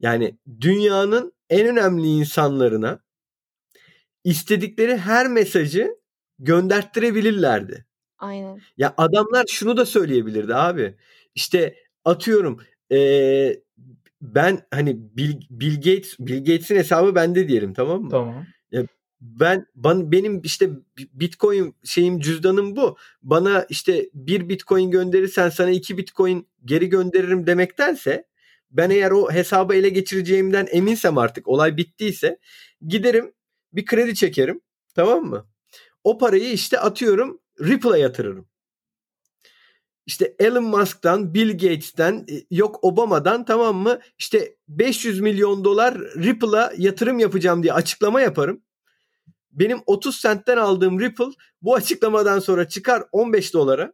Yani 0.00 0.38
dünyanın 0.60 1.32
en 1.50 1.66
önemli 1.66 2.06
insanlarına 2.06 3.00
istedikleri 4.24 4.96
her 4.96 5.28
mesajı 5.28 5.96
gönderttirebilirlerdi. 6.38 7.86
Aynen. 8.18 8.60
Ya 8.76 8.94
adamlar 8.96 9.46
şunu 9.48 9.76
da 9.76 9.86
söyleyebilirdi 9.86 10.54
abi. 10.54 10.96
İşte 11.34 11.74
atıyorum 12.04 12.60
e, 12.92 13.60
ben 14.22 14.60
hani 14.70 15.16
Bill, 15.16 15.40
Bill 15.50 15.76
Gates 15.76 16.18
Bill 16.18 16.38
Gates'in 16.38 16.76
hesabı 16.76 17.14
bende 17.14 17.48
diyelim 17.48 17.74
tamam 17.74 18.02
mı? 18.02 18.10
Tamam. 18.10 18.46
Ben 19.20 19.66
ban, 19.74 20.12
benim 20.12 20.40
işte 20.44 20.70
Bitcoin 20.98 21.76
şeyim 21.84 22.20
cüzdanım 22.20 22.76
bu. 22.76 22.96
Bana 23.22 23.66
işte 23.68 24.10
bir 24.14 24.48
Bitcoin 24.48 24.90
gönderirsen 24.90 25.48
sana 25.48 25.70
iki 25.70 25.98
Bitcoin 25.98 26.48
geri 26.64 26.88
gönderirim 26.88 27.46
demektense 27.46 28.24
ben 28.70 28.90
eğer 28.90 29.10
o 29.10 29.32
hesabı 29.32 29.74
ele 29.74 29.88
geçireceğimden 29.88 30.68
eminsem 30.70 31.18
artık 31.18 31.48
olay 31.48 31.76
bittiyse 31.76 32.38
giderim 32.86 33.32
bir 33.72 33.84
kredi 33.84 34.14
çekerim 34.14 34.60
tamam 34.94 35.24
mı? 35.24 35.46
O 36.04 36.18
parayı 36.18 36.52
işte 36.52 36.80
atıyorum 36.80 37.40
Ripple'a 37.60 37.96
yatırırım. 37.96 38.48
İşte 40.06 40.34
Elon 40.38 40.64
Musk'tan, 40.64 41.34
Bill 41.34 41.52
Gates'ten, 41.52 42.26
e, 42.30 42.34
yok 42.50 42.84
Obama'dan 42.84 43.44
tamam 43.44 43.76
mı? 43.76 44.00
İşte 44.18 44.56
500 44.68 45.20
milyon 45.20 45.64
dolar 45.64 45.98
Ripple'a 45.98 46.72
yatırım 46.78 47.18
yapacağım 47.18 47.62
diye 47.62 47.72
açıklama 47.72 48.20
yaparım 48.20 48.62
benim 49.52 49.78
30 49.86 50.20
centten 50.20 50.56
aldığım 50.56 51.00
Ripple 51.00 51.24
bu 51.62 51.74
açıklamadan 51.74 52.38
sonra 52.38 52.68
çıkar 52.68 53.02
15 53.12 53.54
dolara. 53.54 53.92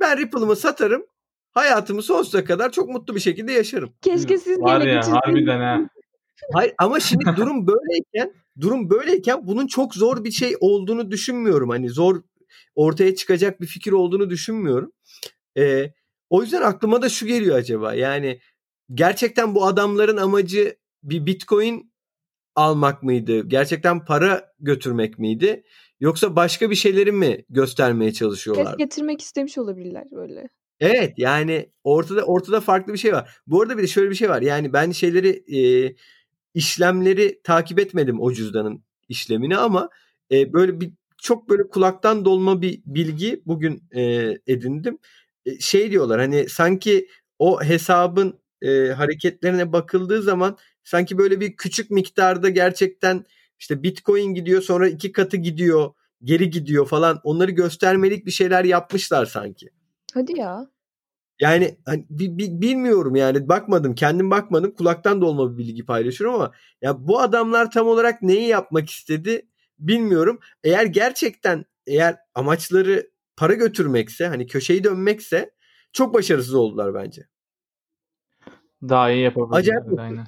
Ben 0.00 0.18
Ripple'ımı 0.18 0.56
satarım. 0.56 1.06
Hayatımı 1.52 2.02
sonsuza 2.02 2.44
kadar 2.44 2.72
çok 2.72 2.88
mutlu 2.88 3.14
bir 3.14 3.20
şekilde 3.20 3.52
yaşarım. 3.52 3.92
Keşke 4.02 4.38
siz 4.38 4.60
Var 4.60 4.80
ya 4.80 5.12
harbiden 5.12 5.60
ha. 5.60 5.80
Hayır 6.52 6.74
ama 6.78 7.00
şimdi 7.00 7.24
durum 7.36 7.66
böyleyken 7.66 8.34
durum 8.60 8.90
böyleyken 8.90 9.46
bunun 9.46 9.66
çok 9.66 9.94
zor 9.94 10.24
bir 10.24 10.30
şey 10.30 10.56
olduğunu 10.60 11.10
düşünmüyorum. 11.10 11.70
Hani 11.70 11.90
zor 11.90 12.22
ortaya 12.74 13.14
çıkacak 13.14 13.60
bir 13.60 13.66
fikir 13.66 13.92
olduğunu 13.92 14.30
düşünmüyorum. 14.30 14.92
Ee, 15.58 15.92
o 16.30 16.42
yüzden 16.42 16.62
aklıma 16.62 17.02
da 17.02 17.08
şu 17.08 17.26
geliyor 17.26 17.56
acaba. 17.56 17.94
Yani 17.94 18.40
gerçekten 18.94 19.54
bu 19.54 19.66
adamların 19.66 20.16
amacı 20.16 20.76
bir 21.02 21.26
Bitcoin 21.26 21.91
almak 22.56 23.02
mıydı? 23.02 23.48
Gerçekten 23.48 24.04
para 24.04 24.52
götürmek 24.60 25.18
miydi? 25.18 25.64
Yoksa 26.00 26.36
başka 26.36 26.70
bir 26.70 26.74
şeyleri 26.74 27.12
mi 27.12 27.44
göstermeye 27.50 28.12
çalışıyorlar? 28.12 28.66
Ses 28.66 28.76
getirmek 28.76 29.20
istemiş 29.20 29.58
olabilirler 29.58 30.04
böyle. 30.12 30.48
Evet 30.80 31.14
yani 31.16 31.72
ortada 31.84 32.22
ortada 32.22 32.60
farklı 32.60 32.92
bir 32.92 32.98
şey 32.98 33.12
var. 33.12 33.36
Bu 33.46 33.62
arada 33.62 33.78
bir 33.78 33.82
de 33.82 33.86
şöyle 33.86 34.10
bir 34.10 34.14
şey 34.14 34.28
var. 34.28 34.42
Yani 34.42 34.72
ben 34.72 34.90
şeyleri 34.90 35.44
e, 35.58 35.94
işlemleri 36.54 37.40
takip 37.44 37.78
etmedim 37.78 38.20
o 38.20 38.32
cüzdanın 38.32 38.84
işlemini 39.08 39.56
ama 39.56 39.88
e, 40.32 40.52
böyle 40.52 40.80
bir 40.80 40.92
çok 41.18 41.48
böyle 41.48 41.68
kulaktan 41.68 42.24
dolma 42.24 42.62
bir 42.62 42.82
bilgi 42.86 43.42
bugün 43.46 43.82
e, 43.94 44.02
edindim. 44.46 44.98
E, 45.46 45.58
şey 45.60 45.90
diyorlar 45.90 46.20
hani 46.20 46.48
sanki 46.48 47.08
o 47.38 47.62
hesabın 47.62 48.40
e, 48.62 48.88
hareketlerine 48.88 49.72
bakıldığı 49.72 50.22
zaman 50.22 50.58
sanki 50.84 51.18
böyle 51.18 51.40
bir 51.40 51.56
küçük 51.56 51.90
miktarda 51.90 52.48
gerçekten 52.48 53.24
işte 53.58 53.82
Bitcoin 53.82 54.34
gidiyor 54.34 54.62
sonra 54.62 54.88
iki 54.88 55.12
katı 55.12 55.36
gidiyor 55.36 55.94
geri 56.24 56.50
gidiyor 56.50 56.86
falan 56.86 57.20
onları 57.24 57.50
göstermelik 57.50 58.26
bir 58.26 58.30
şeyler 58.30 58.64
yapmışlar 58.64 59.26
sanki. 59.26 59.70
Hadi 60.14 60.38
ya. 60.38 60.66
Yani 61.40 61.78
hani, 61.84 62.06
bi, 62.10 62.38
bi, 62.38 62.60
bilmiyorum 62.60 63.16
yani 63.16 63.48
bakmadım 63.48 63.94
kendim 63.94 64.30
bakmadım 64.30 64.74
kulaktan 64.74 65.20
dolma 65.20 65.52
bir 65.52 65.58
bilgi 65.58 65.86
paylaşıyorum 65.86 66.34
ama 66.34 66.52
ya 66.82 67.08
bu 67.08 67.20
adamlar 67.20 67.70
tam 67.70 67.86
olarak 67.86 68.22
neyi 68.22 68.48
yapmak 68.48 68.90
istedi 68.90 69.48
bilmiyorum. 69.78 70.38
Eğer 70.64 70.86
gerçekten 70.86 71.64
eğer 71.86 72.16
amaçları 72.34 73.10
para 73.36 73.54
götürmekse 73.54 74.26
hani 74.26 74.46
köşeyi 74.46 74.84
dönmekse 74.84 75.50
çok 75.92 76.14
başarısız 76.14 76.54
oldular 76.54 76.94
bence. 76.94 77.26
Daha 78.82 79.10
iyi 79.10 79.22
yapabilirlerdi 79.22 79.58
Acayip 79.58 79.98
aynen. 79.98 80.26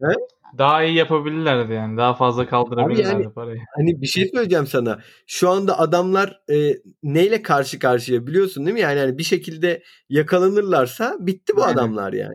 He? 0.00 0.14
Daha 0.58 0.84
iyi 0.84 0.96
yapabilirlerdi 0.96 1.72
yani. 1.72 1.96
Daha 1.96 2.14
fazla 2.14 2.46
kaldırabilirlerdi 2.48 3.14
Abi 3.16 3.22
yani- 3.22 3.32
parayı. 3.32 3.60
Hani 3.76 4.02
bir 4.02 4.06
şey 4.06 4.28
söyleyeceğim 4.34 4.66
sana. 4.66 5.00
Şu 5.26 5.50
anda 5.50 5.78
adamlar 5.78 6.40
e, 6.50 6.72
neyle 7.02 7.42
karşı 7.42 7.78
karşıya 7.78 8.26
biliyorsun 8.26 8.66
değil 8.66 8.74
mi? 8.74 8.80
Yani 8.80 9.00
hani 9.00 9.18
bir 9.18 9.22
şekilde 9.22 9.82
yakalanırlarsa 10.08 11.16
bitti 11.20 11.56
bu 11.56 11.64
Aynen. 11.64 11.74
adamlar 11.74 12.12
yani. 12.12 12.34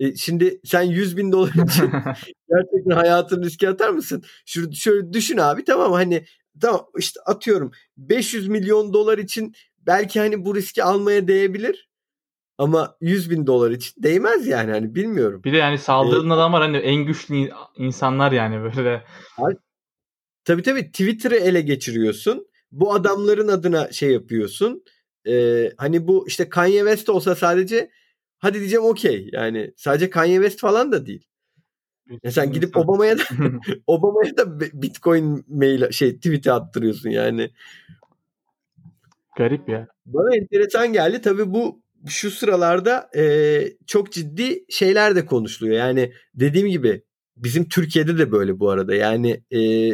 E, 0.00 0.16
şimdi 0.16 0.60
sen 0.64 0.82
100 0.82 1.16
bin 1.16 1.32
dolar 1.32 1.48
için 1.68 1.90
gerçekten 2.48 2.90
hayatını 2.96 3.44
riske 3.44 3.68
atar 3.68 3.90
mısın? 3.90 4.22
Şu, 4.46 4.72
şöyle 4.72 5.12
düşün 5.12 5.38
abi 5.38 5.64
tamam 5.64 5.92
hani 5.92 6.24
tamam 6.60 6.86
işte 6.98 7.20
atıyorum 7.26 7.70
500 7.96 8.48
milyon 8.48 8.92
dolar 8.92 9.18
için 9.18 9.54
belki 9.78 10.20
hani 10.20 10.44
bu 10.44 10.54
riski 10.54 10.84
almaya 10.84 11.28
değebilir. 11.28 11.88
Ama 12.58 12.96
100 13.00 13.30
bin 13.30 13.46
dolar 13.46 13.70
için 13.70 14.02
değmez 14.02 14.46
yani 14.46 14.70
hani 14.70 14.94
bilmiyorum. 14.94 15.44
Bir 15.44 15.52
de 15.52 15.56
yani 15.56 15.78
saldıran 15.78 16.30
adamlar 16.30 16.62
hani 16.62 16.76
en 16.76 17.04
güçlü 17.04 17.50
insanlar 17.76 18.32
yani 18.32 18.62
böyle. 18.62 19.04
Tabii 20.44 20.62
tabii 20.62 20.86
Twitter'ı 20.86 21.36
ele 21.36 21.60
geçiriyorsun. 21.60 22.46
Bu 22.72 22.94
adamların 22.94 23.48
adına 23.48 23.92
şey 23.92 24.10
yapıyorsun. 24.10 24.84
Ee, 25.28 25.72
hani 25.76 26.06
bu 26.06 26.28
işte 26.28 26.48
Kanye 26.48 26.78
West 26.78 27.08
olsa 27.08 27.34
sadece 27.34 27.90
hadi 28.38 28.58
diyeceğim 28.58 28.84
okey. 28.84 29.28
Yani 29.32 29.72
sadece 29.76 30.10
Kanye 30.10 30.34
West 30.34 30.60
falan 30.60 30.92
da 30.92 31.06
değil. 31.06 31.26
Ya 32.22 32.30
sen 32.30 32.52
gidip 32.52 32.76
Obama'ya 32.76 33.18
da 33.18 33.22
Obama'ya 33.86 34.36
da 34.36 34.60
Bitcoin 34.60 35.44
mail 35.48 35.90
şey 35.90 36.16
tweet'e 36.16 36.52
attırıyorsun 36.52 37.10
yani. 37.10 37.50
Garip 39.36 39.68
ya. 39.68 39.88
Bana 40.06 40.36
enteresan 40.36 40.92
geldi. 40.92 41.20
Tabii 41.20 41.54
bu 41.54 41.83
şu 42.06 42.30
sıralarda 42.30 43.10
e, 43.16 43.64
çok 43.86 44.12
ciddi 44.12 44.64
şeyler 44.68 45.16
de 45.16 45.26
konuşuluyor. 45.26 45.76
Yani 45.76 46.12
dediğim 46.34 46.68
gibi 46.68 47.02
bizim 47.36 47.68
Türkiye'de 47.68 48.18
de 48.18 48.32
böyle 48.32 48.60
bu 48.60 48.70
arada. 48.70 48.94
Yani 48.94 49.42
e, 49.52 49.90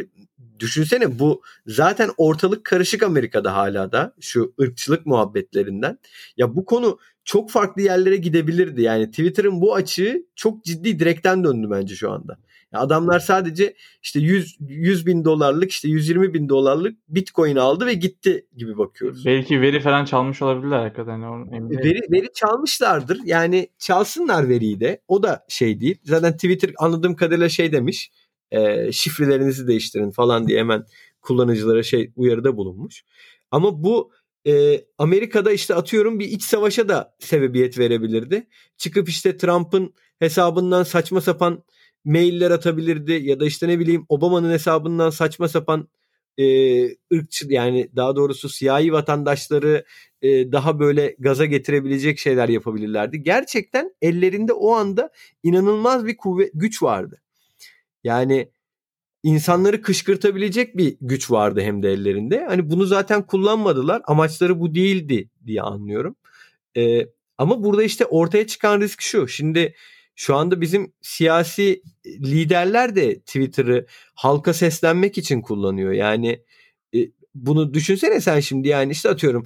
düşünsene 0.59 1.19
bu 1.19 1.43
zaten 1.67 2.11
ortalık 2.17 2.64
karışık 2.64 3.02
Amerika'da 3.02 3.55
hala 3.57 3.93
da 3.93 4.14
şu 4.21 4.55
ırkçılık 4.61 5.07
muhabbetlerinden. 5.07 5.99
Ya 6.37 6.57
bu 6.57 6.64
konu 6.64 6.99
çok 7.25 7.50
farklı 7.50 7.83
yerlere 7.83 8.17
gidebilirdi. 8.17 8.83
Yani 8.83 9.11
Twitter'ın 9.11 9.61
bu 9.61 9.75
açığı 9.75 10.26
çok 10.37 10.64
ciddi 10.64 10.99
direkten 10.99 11.45
döndü 11.45 11.69
bence 11.71 11.95
şu 11.95 12.11
anda. 12.11 12.38
Adamlar 12.73 13.21
sadece 13.21 13.75
işte 14.03 14.21
100, 14.21 14.57
100 14.61 15.07
bin 15.07 15.25
dolarlık 15.25 15.71
işte 15.71 15.89
120 15.89 16.35
bin 16.35 16.49
dolarlık 16.49 16.99
bitcoin 17.09 17.57
aldı 17.57 17.87
ve 17.87 17.95
gitti 17.95 18.47
gibi 18.57 18.79
bakıyoruz. 18.79 19.27
Belki 19.27 19.61
veri 19.61 19.81
falan 19.81 20.05
çalmış 20.05 20.43
olabilirler 20.43 20.79
hakikaten. 20.79 21.23
Veri, 21.71 22.00
veri 22.12 22.33
çalmışlardır. 22.35 23.21
Yani 23.25 23.69
çalsınlar 23.79 24.49
veriyi 24.49 24.81
de. 24.81 25.00
O 25.09 25.23
da 25.23 25.45
şey 25.49 25.81
değil. 25.81 25.99
Zaten 26.05 26.33
Twitter 26.33 26.71
anladığım 26.79 27.17
kadarıyla 27.17 27.49
şey 27.49 27.73
demiş. 27.73 28.11
E, 28.50 28.93
şifrelerinizi 28.93 29.67
değiştirin 29.67 30.11
falan 30.11 30.49
diye 30.49 30.59
hemen 30.59 30.85
kullanıcılara 31.21 31.83
şey 31.83 32.12
uyarıda 32.17 32.57
bulunmuş. 32.57 33.05
Ama 33.50 33.83
bu 33.83 34.12
e, 34.47 34.85
Amerika'da 34.99 35.53
işte 35.53 35.75
atıyorum 35.75 36.19
bir 36.19 36.27
iç 36.29 36.43
savaşa 36.43 36.89
da 36.89 37.15
sebebiyet 37.19 37.79
verebilirdi. 37.79 38.47
Çıkıp 38.77 39.09
işte 39.09 39.37
Trump'ın 39.37 39.95
hesabından 40.19 40.83
saçma 40.83 41.21
sapan 41.21 41.65
mailler 42.04 42.50
atabilirdi 42.50 43.12
ya 43.12 43.40
da 43.40 43.47
işte 43.47 43.69
ne 43.69 43.78
bileyim 43.78 44.07
Obama'nın 44.09 44.52
hesabından 44.52 45.11
saçma 45.11 45.49
sapan 45.49 45.88
e, 46.38 46.45
ırkçı 47.14 47.47
yani 47.49 47.90
daha 47.97 48.16
doğrusu 48.16 48.49
siyahi 48.49 48.92
vatandaşları 48.92 49.85
e, 50.23 50.52
daha 50.52 50.80
böyle 50.80 51.16
gaza 51.19 51.45
getirebilecek 51.45 52.19
şeyler 52.19 52.49
yapabilirlerdi. 52.49 53.23
Gerçekten 53.23 53.95
ellerinde 54.02 54.52
o 54.52 54.73
anda 54.73 55.10
inanılmaz 55.43 56.06
bir 56.06 56.17
kuvvet 56.17 56.50
güç 56.54 56.82
vardı. 56.82 57.23
Yani 58.04 58.50
insanları 59.23 59.82
kışkırtabilecek 59.82 60.76
bir 60.76 60.97
güç 61.00 61.30
vardı 61.30 61.60
hem 61.60 61.82
de 61.82 61.93
ellerinde. 61.93 62.45
Hani 62.45 62.71
bunu 62.71 62.86
zaten 62.86 63.26
kullanmadılar. 63.26 64.02
Amaçları 64.04 64.60
bu 64.60 64.75
değildi 64.75 65.30
diye 65.47 65.63
anlıyorum. 65.63 66.17
E, 66.76 67.06
ama 67.39 67.65
burada 67.65 67.82
işte 67.82 68.06
ortaya 68.06 68.47
çıkan 68.47 68.80
risk 68.80 69.02
şu. 69.02 69.28
Şimdi 69.28 69.75
şu 70.21 70.37
anda 70.37 70.61
bizim 70.61 70.93
siyasi 71.00 71.83
liderler 72.06 72.97
de 72.97 73.21
Twitter'ı 73.21 73.87
halka 74.15 74.54
seslenmek 74.54 75.19
için 75.19 75.41
kullanıyor. 75.41 75.93
Yani 75.93 76.45
e, 76.95 76.99
bunu 77.35 77.75
düşünsene 77.75 78.21
sen 78.21 78.41
şimdi 78.41 78.69
yani 78.69 78.93
işte 78.93 79.09
atıyorum 79.09 79.43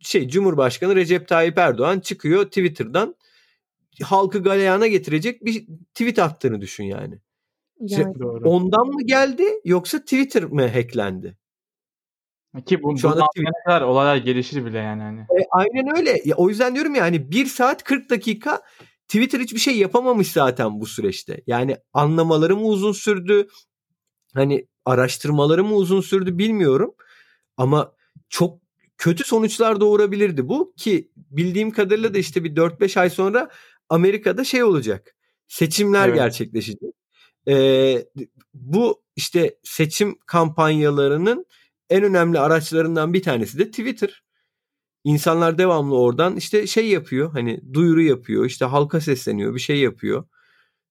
şey 0.00 0.28
Cumhurbaşkanı 0.28 0.96
Recep 0.96 1.28
Tayyip 1.28 1.58
Erdoğan 1.58 2.00
çıkıyor 2.00 2.44
Twitter'dan 2.44 3.14
halkı 4.02 4.42
galeyana 4.42 4.86
getirecek 4.86 5.44
bir 5.44 5.66
tweet 5.94 6.18
attığını 6.18 6.60
düşün 6.60 6.84
yani. 6.84 7.18
Yani. 7.80 8.18
Doğru. 8.18 8.48
Ondan 8.48 8.86
mı 8.86 9.02
geldi 9.06 9.44
yoksa 9.64 9.98
Twitter 9.98 10.44
mı 10.44 10.68
hacklendi? 10.68 11.36
Ki 12.66 12.82
bu, 12.82 12.98
Şu 12.98 13.08
anda 13.08 13.20
Twitter- 13.20 13.64
kadar 13.64 13.82
olaylar 13.82 14.16
gelişir 14.16 14.64
bile 14.64 14.78
yani. 14.78 15.02
Hani. 15.02 15.20
E, 15.20 15.44
aynen 15.50 15.96
öyle. 15.98 16.20
Ya, 16.24 16.36
o 16.36 16.48
yüzden 16.48 16.74
diyorum 16.74 16.94
yani 16.94 17.30
1 17.30 17.46
saat 17.46 17.84
40 17.84 18.10
dakika 18.10 18.62
Twitter 19.08 19.40
hiçbir 19.40 19.58
şey 19.58 19.78
yapamamış 19.78 20.32
zaten 20.32 20.80
bu 20.80 20.86
süreçte. 20.86 21.42
Yani 21.46 21.76
anlamaları 21.92 22.56
mı 22.56 22.66
uzun 22.66 22.92
sürdü? 22.92 23.48
Hani 24.34 24.66
araştırmaları 24.84 25.64
mı 25.64 25.74
uzun 25.74 26.00
sürdü 26.00 26.38
bilmiyorum. 26.38 26.94
Ama 27.56 27.92
çok 28.28 28.60
kötü 28.98 29.24
sonuçlar 29.24 29.80
doğurabilirdi 29.80 30.48
bu 30.48 30.74
ki 30.76 31.10
bildiğim 31.16 31.70
kadarıyla 31.70 32.14
da 32.14 32.18
işte 32.18 32.44
bir 32.44 32.56
4-5 32.56 33.00
ay 33.00 33.10
sonra 33.10 33.50
Amerika'da 33.88 34.44
şey 34.44 34.62
olacak. 34.62 35.14
Seçimler 35.48 36.08
Evet. 36.08 36.16
gerçekleşecek. 36.16 36.94
Ee, 37.48 38.06
bu 38.54 39.02
işte 39.16 39.58
seçim 39.62 40.18
kampanyalarının 40.26 41.46
en 41.90 42.02
önemli 42.02 42.38
araçlarından 42.38 43.12
bir 43.12 43.22
tanesi 43.22 43.58
de 43.58 43.70
Twitter. 43.70 44.22
İnsanlar 45.08 45.58
devamlı 45.58 45.98
oradan 45.98 46.36
işte 46.36 46.66
şey 46.66 46.88
yapıyor 46.88 47.32
hani 47.32 47.60
duyuru 47.74 48.02
yapıyor 48.02 48.44
işte 48.44 48.64
halka 48.64 49.00
sesleniyor 49.00 49.54
bir 49.54 49.60
şey 49.60 49.78
yapıyor. 49.78 50.24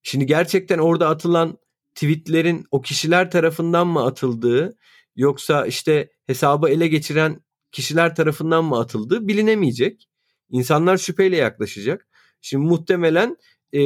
Şimdi 0.04 0.26
gerçekten 0.26 0.78
orada 0.78 1.10
atılan 1.10 1.58
tweetlerin 1.96 2.66
o 2.72 2.82
kişiler 2.82 3.32
tarafından 3.32 3.88
mı 3.88 4.06
atıldığı 4.06 4.78
yoksa 5.16 5.66
işte 5.66 6.10
hesabı 6.26 6.70
ele 6.70 6.88
geçiren 6.88 7.42
kişiler 7.72 8.16
tarafından 8.16 8.66
mı 8.66 8.80
atıldığı 8.80 9.28
bilinemeyecek. 9.28 10.10
İnsanlar 10.50 10.98
şüpheyle 10.98 11.38
yaklaşacak. 11.38 12.08
Şimdi 12.42 12.66
muhtemelen 12.66 13.38
e, 13.74 13.82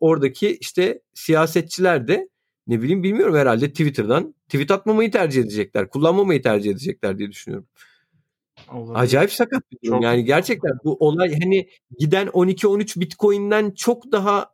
oradaki 0.00 0.56
işte 0.56 1.02
siyasetçiler 1.14 2.08
de 2.08 2.28
ne 2.66 2.82
bileyim 2.82 3.02
bilmiyorum 3.02 3.36
herhalde 3.36 3.70
Twitter'dan 3.70 4.34
tweet 4.48 4.70
atmamayı 4.70 5.10
tercih 5.10 5.40
edecekler. 5.42 5.88
Kullanmamayı 5.88 6.42
tercih 6.42 6.70
edecekler 6.70 7.18
diye 7.18 7.30
düşünüyorum. 7.30 7.68
Olabilir. 8.74 9.02
Acayip 9.04 9.32
sakat 9.32 9.62
bir 9.72 9.78
durum. 9.84 9.96
Çok- 9.96 10.04
Yani 10.04 10.24
gerçekten 10.24 10.72
bu 10.84 10.96
olay 11.00 11.32
hani 11.42 11.68
giden 11.98 12.26
12-13 12.26 12.96
Bitcoin'den 13.00 13.70
çok 13.70 14.12
daha 14.12 14.50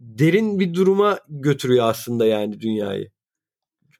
derin 0.00 0.60
bir 0.60 0.74
duruma 0.74 1.18
götürüyor 1.28 1.84
aslında 1.88 2.26
yani 2.26 2.60
dünyayı. 2.60 3.10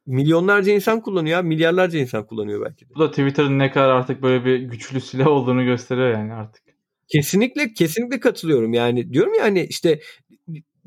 Milyonlarca 0.06 0.72
insan 0.72 1.00
kullanıyor, 1.00 1.42
milyarlarca 1.42 1.98
insan 1.98 2.26
kullanıyor 2.26 2.64
belki 2.64 2.88
de. 2.88 2.94
Bu 2.94 3.00
da 3.00 3.10
Twitter'ın 3.10 3.58
ne 3.58 3.70
kadar 3.70 3.88
artık 3.88 4.22
böyle 4.22 4.44
bir 4.44 4.58
güçlü 4.58 5.00
silah 5.00 5.26
olduğunu 5.26 5.64
gösteriyor 5.64 6.10
yani 6.10 6.32
artık. 6.32 6.62
Kesinlikle 7.08 7.72
kesinlikle 7.72 8.20
katılıyorum. 8.20 8.74
Yani 8.74 9.12
diyorum 9.12 9.34
ya 9.34 9.42
hani 9.44 9.64
işte 9.64 10.00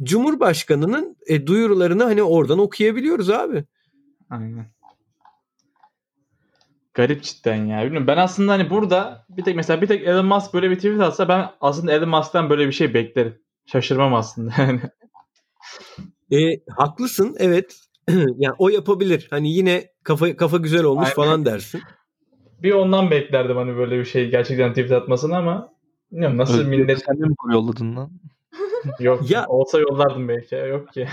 Cumhurbaşkanının 0.04 1.18
e, 1.28 1.48
duyurularını 1.48 2.04
hani 2.04 2.24
oradan 2.24 2.60
okuyabiliyoruz 2.60 3.30
abi. 3.30 3.64
Aynen. 4.30 4.66
Garip 6.94 7.24
cidden 7.24 7.56
ya. 7.66 7.84
Bilmiyorum. 7.84 8.08
Ben 8.08 8.18
aslında 8.18 8.52
hani 8.52 8.70
burada 8.70 9.26
bir 9.30 9.44
tek 9.44 9.56
mesela 9.56 9.82
bir 9.82 9.88
tek 9.88 10.08
Elon 10.08 10.26
Musk 10.26 10.54
böyle 10.54 10.70
bir 10.70 10.76
tweet 10.76 11.02
atsa 11.02 11.28
ben 11.28 11.50
aslında 11.62 11.92
Elon 11.92 12.10
Musk'tan 12.10 12.50
böyle 12.50 12.68
bir 12.68 12.72
şey 12.72 12.94
beklerim. 12.94 13.40
Şaşırmam 13.66 14.14
aslında 14.14 14.52
yani. 14.62 14.82
E, 16.32 16.60
haklısın 16.78 17.36
evet. 17.40 17.76
yani 18.38 18.56
o 18.58 18.70
yapabilir. 18.70 19.28
Hani 19.30 19.54
yine 19.54 19.88
kafa 20.04 20.36
kafa 20.38 20.58
güzel 20.58 20.84
olmuş 20.84 21.04
Aynen. 21.06 21.16
falan 21.16 21.46
dersin. 21.46 21.82
bir 22.64 22.72
ondan 22.72 23.12
beklerdim 23.12 23.58
hani 23.58 23.78
böyle 23.78 24.00
bir 24.00 24.06
şey 24.06 24.30
gerçekten 24.30 24.70
tweet 24.70 24.92
atmasını 24.92 25.38
ama 25.38 25.74
bilmiyorum 26.12 26.38
nasıl 26.38 26.54
Özgür, 26.60 26.70
millet 26.70 27.04
Sen 27.06 27.20
de 27.20 27.26
mi 27.26 27.36
yolladın 27.54 27.96
lan? 27.96 28.12
yok. 29.00 29.32
Ya- 29.32 29.46
Olsa 29.48 29.80
yollardım 29.80 30.28
belki. 30.28 30.56
Yok 30.56 30.94
ki. 30.94 31.08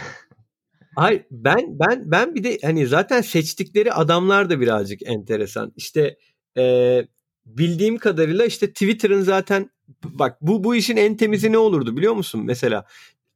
Hayır 0.96 1.22
ben 1.30 1.78
ben 1.78 2.11
ben 2.11 2.35
bir 2.35 2.44
de 2.44 2.59
hani 2.62 2.87
zaten 2.87 3.20
seçtikleri 3.20 3.92
adamlar 3.92 4.50
da 4.50 4.61
birazcık 4.61 5.02
enteresan. 5.09 5.72
İşte 5.76 6.18
e, 6.59 6.98
bildiğim 7.46 7.98
kadarıyla 7.98 8.44
işte 8.46 8.68
Twitter'ın 8.72 9.22
zaten 9.22 9.70
bak 10.04 10.38
bu 10.40 10.64
bu 10.64 10.76
işin 10.76 10.96
en 10.96 11.16
temizi 11.16 11.52
ne 11.52 11.59
olurdu 11.59 11.96
biliyor 11.96 12.14
musun? 12.14 12.42
Mesela 12.44 12.87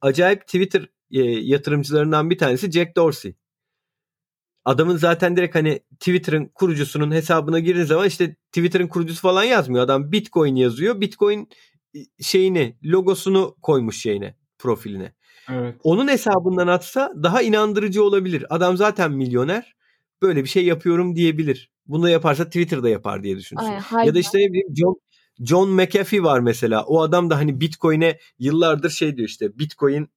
acayip 0.01 0.47
Twitter 0.47 0.83
e, 1.13 1.21
yatırımcılarından 1.23 2.31
bir 2.31 2.39
tanesi 2.39 2.71
Jack 2.73 2.97
Dorsey. 2.97 3.35
adamın 4.65 4.97
zaten 4.97 5.37
direkt 5.37 5.55
hani 5.55 5.81
Twitter'ın 6.01 6.47
kurucusunun 6.47 7.11
hesabına 7.13 7.59
girdiğin 7.59 7.87
zaman 7.87 8.07
işte 8.09 8.37
Twitter'ın 8.53 8.89
kurucusu 8.89 9.21
falan 9.21 9.45
yazmıyor. 9.45 9.85
Adam 9.85 10.13
Bitcoin 10.13 10.57
yazıyor. 10.57 11.01
Bitcoin 11.01 11.49
şeyini 12.23 12.79
logosunu 12.85 13.57
koymuş 13.63 14.01
şeyine 14.03 14.37
profiline. 14.59 15.15
Evet. 15.53 15.77
Onun 15.83 16.09
hesabından 16.09 16.67
atsa 16.67 17.13
daha 17.23 17.43
inandırıcı 17.43 18.05
olabilir. 18.05 18.47
Adam 18.51 18.77
zaten 18.77 19.13
milyoner. 19.13 19.75
Böyle 20.23 20.45
bir 20.45 20.49
şey 20.49 20.65
yapıyorum 20.65 21.17
diyebilir. 21.17 21.71
Bunu 21.87 22.03
da 22.03 22.11
yaparsa 22.11 22.45
Twitter'da 22.45 22.89
yapar 22.89 23.23
diye 23.23 23.37
düşünsün. 23.37 23.67
Aynen, 23.93 24.07
ya 24.07 24.15
da 24.15 24.19
işte 24.19 24.39
ne 24.39 24.49
bileyim 24.49 24.77
John 24.77 25.01
John 25.41 25.71
McAfee 25.71 26.23
var 26.23 26.41
mesela. 26.41 26.85
O 26.85 27.03
adam 27.03 27.31
da 27.31 27.37
hani 27.37 27.61
Bitcoin'e 27.61 28.19
yıllardır 28.39 28.91
şey 28.91 29.17
diyor 29.17 29.29
işte 29.29 29.59
Bitcoin 29.59 30.09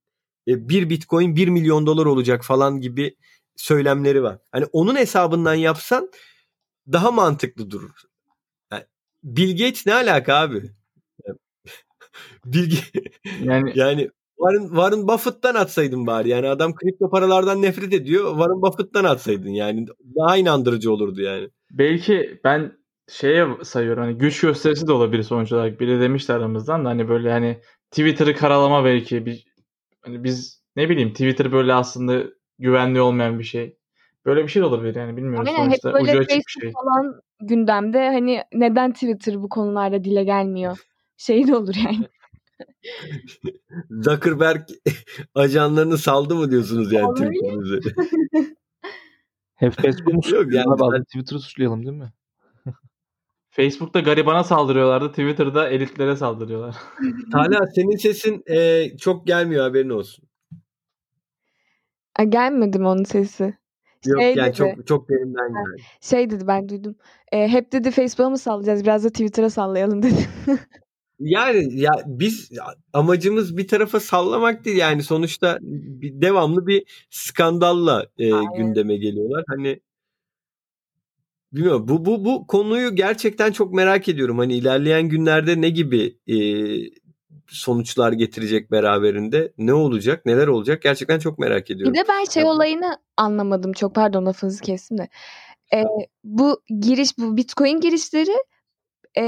e, 0.47 0.69
bir 0.69 0.89
Bitcoin 0.89 1.35
1 1.35 1.47
milyon 1.47 1.85
dolar 1.85 2.05
olacak 2.05 2.43
falan 2.43 2.81
gibi 2.81 3.15
söylemleri 3.55 4.23
var. 4.23 4.39
Hani 4.51 4.65
onun 4.65 4.95
hesabından 4.95 5.53
yapsan 5.53 6.11
daha 6.91 7.11
mantıklı 7.11 7.71
durur. 7.71 8.01
Yani 8.71 8.83
Bill 9.23 9.51
Gates 9.51 9.85
ne 9.85 9.93
alaka 9.93 10.35
abi? 10.35 10.61
Bilgi 12.45 12.77
yani 13.41 13.71
yani 13.75 14.09
Warren, 14.43 14.67
Warren 14.67 15.07
Buffett'tan 15.07 15.55
atsaydın 15.55 16.07
bari. 16.07 16.29
Yani 16.29 16.47
adam 16.47 16.75
kripto 16.75 17.09
paralardan 17.09 17.61
nefret 17.61 17.93
ediyor. 17.93 18.31
Warren 18.31 18.61
Buffett'tan 18.61 19.03
atsaydın 19.03 19.49
yani. 19.49 19.85
Daha 20.15 20.37
inandırıcı 20.37 20.93
olurdu 20.93 21.21
yani. 21.21 21.49
Belki 21.71 22.39
ben 22.43 22.71
şeye 23.09 23.47
sayıyorum 23.63 24.03
hani 24.03 24.17
güç 24.17 24.41
gösterisi 24.41 24.87
de 24.87 24.91
olabilir 24.91 25.23
sonuç 25.23 25.51
olarak. 25.51 25.79
Biri 25.79 26.01
demişti 26.01 26.33
aramızdan 26.33 26.85
da 26.85 26.89
hani 26.89 27.09
böyle 27.09 27.31
hani 27.31 27.57
Twitter'ı 27.91 28.35
karalama 28.35 28.85
belki 28.85 29.25
bir 29.25 29.45
hani 30.01 30.23
biz 30.23 30.63
ne 30.75 30.89
bileyim 30.89 31.11
Twitter 31.11 31.51
böyle 31.51 31.73
aslında 31.73 32.23
güvenli 32.59 33.01
olmayan 33.01 33.39
bir 33.39 33.43
şey. 33.43 33.77
Böyle 34.25 34.43
bir 34.43 34.47
şey 34.47 34.61
de 34.61 34.65
olabilir 34.65 34.95
yani 34.95 35.17
bilmiyorum 35.17 35.47
Aynen, 35.47 35.57
sonuçta 35.57 35.89
hep 35.89 35.95
böyle 35.95 36.11
ucu 36.11 36.19
açık 36.19 36.37
bir 36.37 36.61
şey. 36.61 36.71
falan 36.71 37.21
gündemde 37.41 38.09
hani 38.09 38.43
neden 38.53 38.93
Twitter 38.93 39.41
bu 39.41 39.49
konularda 39.49 40.03
dile 40.03 40.23
gelmiyor? 40.23 40.77
Şey 41.17 41.47
de 41.47 41.55
olur 41.55 41.75
yani. 41.85 42.07
Zuckerberg 43.89 44.61
ajanlarını 45.35 45.97
saldı 45.97 46.35
mı 46.35 46.51
diyorsunuz 46.51 46.91
yani. 46.91 47.13
Twitter'ımızı? 47.13 47.79
Hep 49.55 49.73
Facebook'u 49.73 50.11
Yok 50.11 50.23
yani 50.53 50.63
suçlayalım? 50.63 50.93
ben- 50.93 51.03
Twitter'ı 51.03 51.39
suçlayalım 51.39 51.85
değil 51.85 51.97
mi? 51.97 52.13
Facebook'ta 53.49 53.99
garibana 53.99 54.43
saldırıyorlardı. 54.43 55.09
Twitter'da 55.09 55.69
elitlere 55.69 56.15
saldırıyorlar. 56.15 56.75
Hala 57.31 57.67
senin 57.75 57.95
sesin 57.97 58.43
e, 58.49 58.87
çok 58.97 59.27
gelmiyor 59.27 59.63
haberin 59.63 59.89
olsun. 59.89 60.25
Ay, 62.15 62.25
gelmedi 62.25 62.79
mi 62.79 62.87
onun 62.87 63.03
sesi? 63.03 63.57
Yok 64.05 64.21
Şey 64.21 64.35
yani 64.35 64.47
dedi. 64.47 64.55
çok 64.57 64.87
çok 64.87 65.09
derinden 65.09 65.47
geldi. 65.53 65.83
Şey 66.01 66.29
dedi 66.29 66.47
ben 66.47 66.69
duydum. 66.69 66.95
E, 67.31 67.47
hep 67.47 67.71
dedi 67.71 67.91
Facebook'a 67.91 68.29
mı 68.29 68.37
sallayacağız? 68.37 68.83
Biraz 68.83 69.03
da 69.03 69.09
Twitter'a 69.09 69.49
sallayalım 69.49 70.03
dedi. 70.03 70.27
Yani 71.23 71.79
ya 71.79 71.91
biz 72.05 72.51
amacımız 72.93 73.57
bir 73.57 73.67
tarafa 73.67 73.99
sallamak 73.99 74.65
değil 74.65 74.77
yani 74.77 75.03
sonuçta 75.03 75.57
bir, 75.61 76.21
devamlı 76.21 76.67
bir 76.67 77.05
skandalla 77.09 78.05
e, 78.17 78.33
Aynen. 78.33 78.53
gündeme 78.57 78.97
geliyorlar. 78.97 79.43
Hani 79.47 79.79
bilmiyorum 81.53 81.87
bu 81.87 82.05
bu 82.05 82.25
bu 82.25 82.47
konuyu 82.47 82.95
gerçekten 82.95 83.51
çok 83.51 83.73
merak 83.73 84.09
ediyorum. 84.09 84.37
Hani 84.37 84.53
ilerleyen 84.53 85.09
günlerde 85.09 85.61
ne 85.61 85.69
gibi 85.69 86.17
e, 86.27 86.37
sonuçlar 87.47 88.11
getirecek 88.11 88.71
beraberinde? 88.71 89.53
Ne 89.57 89.73
olacak? 89.73 90.25
Neler 90.25 90.47
olacak? 90.47 90.81
Gerçekten 90.81 91.19
çok 91.19 91.39
merak 91.39 91.71
ediyorum. 91.71 91.93
Bir 91.93 91.99
de 91.99 92.03
ben 92.09 92.23
şey 92.23 92.43
olayını 92.43 92.97
anlamadım 93.17 93.73
çok 93.73 93.95
pardon 93.95 94.25
lafınızı 94.25 94.61
kestim 94.61 94.97
de. 94.97 95.07
E, 95.73 95.83
bu 96.23 96.61
giriş 96.79 97.17
bu 97.17 97.37
Bitcoin 97.37 97.79
girişleri 97.81 98.35
e, 99.17 99.23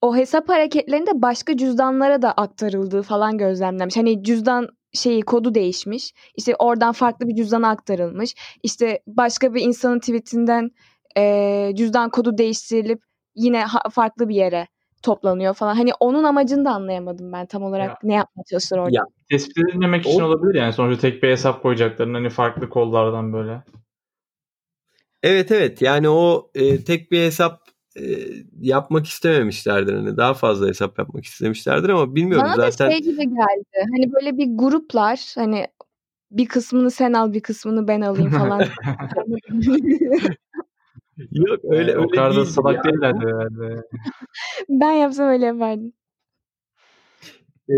o 0.00 0.16
hesap 0.16 0.48
hareketlerinde 0.48 1.10
başka 1.14 1.56
cüzdanlara 1.56 2.22
da 2.22 2.32
aktarıldığı 2.32 3.02
falan 3.02 3.38
gözlemlenmiş. 3.38 3.96
Hani 3.96 4.22
cüzdan 4.24 4.68
şeyi 4.92 5.22
kodu 5.22 5.54
değişmiş. 5.54 6.12
İşte 6.36 6.54
oradan 6.58 6.92
farklı 6.92 7.28
bir 7.28 7.34
cüzdana 7.34 7.68
aktarılmış. 7.70 8.34
İşte 8.62 9.00
başka 9.06 9.54
bir 9.54 9.60
insanın 9.60 9.98
tweetinden 9.98 10.70
e, 11.16 11.72
cüzdan 11.74 12.10
kodu 12.10 12.38
değiştirilip 12.38 13.02
yine 13.34 13.64
ha- 13.64 13.88
farklı 13.90 14.28
bir 14.28 14.34
yere 14.34 14.66
toplanıyor 15.02 15.54
falan. 15.54 15.74
Hani 15.74 15.90
onun 16.00 16.24
amacını 16.24 16.64
da 16.64 16.70
anlayamadım 16.70 17.32
ben 17.32 17.46
tam 17.46 17.62
olarak 17.62 17.88
Ya. 17.88 17.98
ne 18.02 18.14
yapmaya 18.14 18.44
çalıştılar 18.50 18.80
orada. 18.80 18.96
Ya, 18.96 19.02
Tespit 19.30 19.58
edilmemek 19.58 20.06
için 20.06 20.20
olabilir 20.20 20.54
yani. 20.54 20.72
Sonuçta 20.72 21.00
tek 21.00 21.22
bir 21.22 21.30
hesap 21.30 21.62
koyacaklarını 21.62 22.16
hani 22.16 22.30
farklı 22.30 22.68
kollardan 22.68 23.32
böyle. 23.32 23.62
Evet 25.22 25.52
evet 25.52 25.82
yani 25.82 26.08
o 26.08 26.50
e, 26.54 26.84
tek 26.84 27.10
bir 27.12 27.20
hesap 27.24 27.67
e, 27.98 28.04
yapmak 28.60 29.06
istememişlerdir. 29.06 29.94
Hani 29.94 30.16
daha 30.16 30.34
fazla 30.34 30.68
hesap 30.68 30.98
yapmak 30.98 31.24
istemişlerdir 31.24 31.88
ama 31.88 32.14
bilmiyorum 32.14 32.46
Bana 32.46 32.70
zaten. 32.70 32.86
da 32.86 32.90
şey 32.90 33.00
gibi 33.02 33.22
geldi. 33.22 33.86
Hani 33.96 34.12
böyle 34.12 34.38
bir 34.38 34.46
gruplar 34.56 35.32
hani 35.34 35.66
bir 36.30 36.46
kısmını 36.46 36.90
sen 36.90 37.12
al 37.12 37.32
bir 37.32 37.40
kısmını 37.40 37.88
ben 37.88 38.00
alayım 38.00 38.30
falan. 38.30 38.60
Yok 41.32 41.60
öyle 41.64 41.90
Yani 41.90 41.98
o 41.98 42.02
öyle 42.02 42.10
kadar 42.10 42.36
da 42.36 42.44
salak 42.44 42.76
ya. 42.76 42.84
değillerdi 42.84 43.26
herhalde. 43.26 43.82
ben 44.68 44.92
yapsam 44.92 45.28
öyle 45.28 45.46
yapardım. 45.46 45.92
E, 47.70 47.74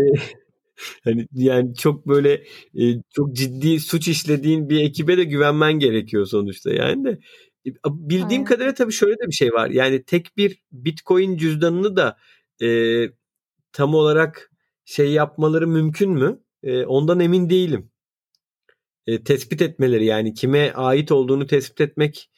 hani 1.03 1.27
yani 1.33 1.75
çok 1.75 2.07
böyle 2.07 2.33
e, 2.79 2.83
çok 3.15 3.33
ciddi 3.33 3.79
suç 3.79 4.07
işlediğin 4.07 4.69
bir 4.69 4.83
ekibe 4.83 5.17
de 5.17 5.23
güvenmen 5.23 5.73
gerekiyor 5.73 6.25
sonuçta 6.25 6.73
yani 6.73 7.05
de. 7.05 7.19
E, 7.65 7.69
Bildiğim 7.85 8.31
Aynen. 8.31 8.45
kadarıyla 8.45 8.73
tabii 8.73 8.91
şöyle 8.91 9.13
de 9.13 9.27
bir 9.27 9.31
şey 9.31 9.51
var. 9.51 9.69
Yani 9.69 10.03
tek 10.03 10.37
bir 10.37 10.61
Bitcoin 10.71 11.37
cüzdanını 11.37 11.95
da 11.95 12.17
e, 12.61 12.67
tam 13.73 13.95
olarak 13.95 14.51
şey 14.85 15.11
yapmaları 15.11 15.67
mümkün 15.67 16.11
mü? 16.11 16.39
E, 16.63 16.85
ondan 16.85 17.19
emin 17.19 17.49
değilim. 17.49 17.91
E, 19.07 19.23
tespit 19.23 19.61
etmeleri 19.61 20.05
yani 20.05 20.33
kime 20.33 20.71
ait 20.71 21.11
olduğunu 21.11 21.47
tespit 21.47 21.81
etmek 21.81 22.29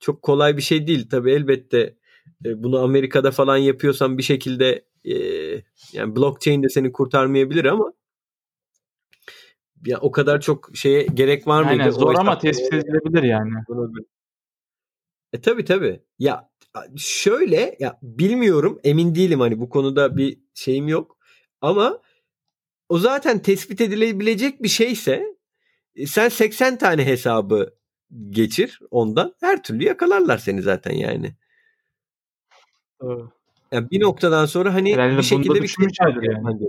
çok 0.00 0.22
kolay 0.22 0.56
bir 0.56 0.62
şey 0.62 0.86
değil. 0.86 1.08
Tabii 1.10 1.32
elbette 1.32 1.96
e, 2.44 2.62
bunu 2.62 2.78
Amerika'da 2.78 3.30
falan 3.30 3.56
yapıyorsan 3.56 4.18
bir 4.18 4.22
şekilde 4.22 4.84
e, 5.04 5.14
yani 5.92 6.16
blockchain 6.16 6.62
de 6.62 6.68
seni 6.68 6.92
kurtarmayabilir 6.92 7.64
ama 7.64 7.92
ya 9.86 9.98
o 10.00 10.10
kadar 10.10 10.40
çok 10.40 10.70
şeye 10.74 11.06
gerek 11.14 11.46
var 11.46 11.62
mıydı? 11.62 11.82
Aynen 11.82 11.90
zor 11.90 12.14
ama 12.14 12.38
tespit 12.38 12.72
edilebilir 12.72 13.22
yani. 13.22 13.52
E 15.32 15.40
tabii 15.40 15.64
tabii. 15.64 16.00
Ya 16.18 16.50
şöyle 16.96 17.76
ya 17.80 17.98
bilmiyorum 18.02 18.80
emin 18.84 19.14
değilim 19.14 19.40
hani 19.40 19.60
bu 19.60 19.68
konuda 19.68 20.16
bir 20.16 20.38
şeyim 20.54 20.88
yok. 20.88 21.18
Ama 21.60 22.00
o 22.88 22.98
zaten 22.98 23.38
tespit 23.42 23.80
edilebilecek 23.80 24.62
bir 24.62 24.68
şeyse 24.68 25.36
e, 25.96 26.06
sen 26.06 26.28
80 26.28 26.78
tane 26.78 27.06
hesabı 27.06 27.74
geçir 28.30 28.80
ondan 28.90 29.34
her 29.40 29.62
türlü 29.62 29.84
yakalarlar 29.84 30.38
seni 30.38 30.62
zaten 30.62 30.92
yani. 30.92 31.34
Doğru. 33.00 33.32
Yani 33.72 33.90
bir 33.90 34.00
noktadan 34.00 34.46
sonra 34.46 34.74
hani 34.74 34.94
Herhalde 34.94 35.18
bir 35.18 35.22
şekilde 35.22 35.54
bir 35.54 35.62
düşünmüşlerdir 35.62 36.20
tespit 36.20 36.44
yani. 36.44 36.68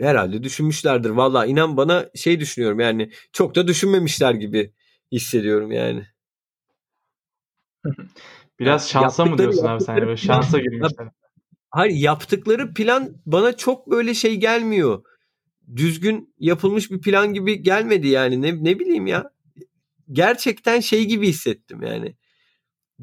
Herhalde 0.00 0.42
düşünmüşlerdir. 0.42 1.10
Valla 1.10 1.46
inan 1.46 1.76
bana 1.76 2.10
şey 2.14 2.40
düşünüyorum 2.40 2.80
yani 2.80 3.10
çok 3.32 3.54
da 3.54 3.68
düşünmemişler 3.68 4.34
gibi 4.34 4.72
hissediyorum 5.12 5.72
yani. 5.72 6.06
Biraz 8.60 8.88
şansa 8.88 9.24
mı 9.24 9.38
diyorsun 9.38 9.66
abi 9.66 9.84
sen? 9.84 9.96
Böyle 9.96 10.16
şansa 10.16 10.58
girmişler. 10.58 11.08
Hayır 11.70 11.94
yaptıkları 11.94 12.74
plan 12.74 13.16
bana 13.26 13.56
çok 13.56 13.90
böyle 13.90 14.14
şey 14.14 14.36
gelmiyor. 14.36 15.04
Düzgün 15.76 16.34
yapılmış 16.38 16.90
bir 16.90 17.00
plan 17.00 17.34
gibi 17.34 17.62
gelmedi 17.62 18.08
yani. 18.08 18.42
Ne, 18.42 18.64
ne 18.64 18.78
bileyim 18.78 19.06
ya. 19.06 19.30
Gerçekten 20.12 20.80
şey 20.80 21.04
gibi 21.04 21.28
hissettim 21.28 21.82
yani. 21.82 22.16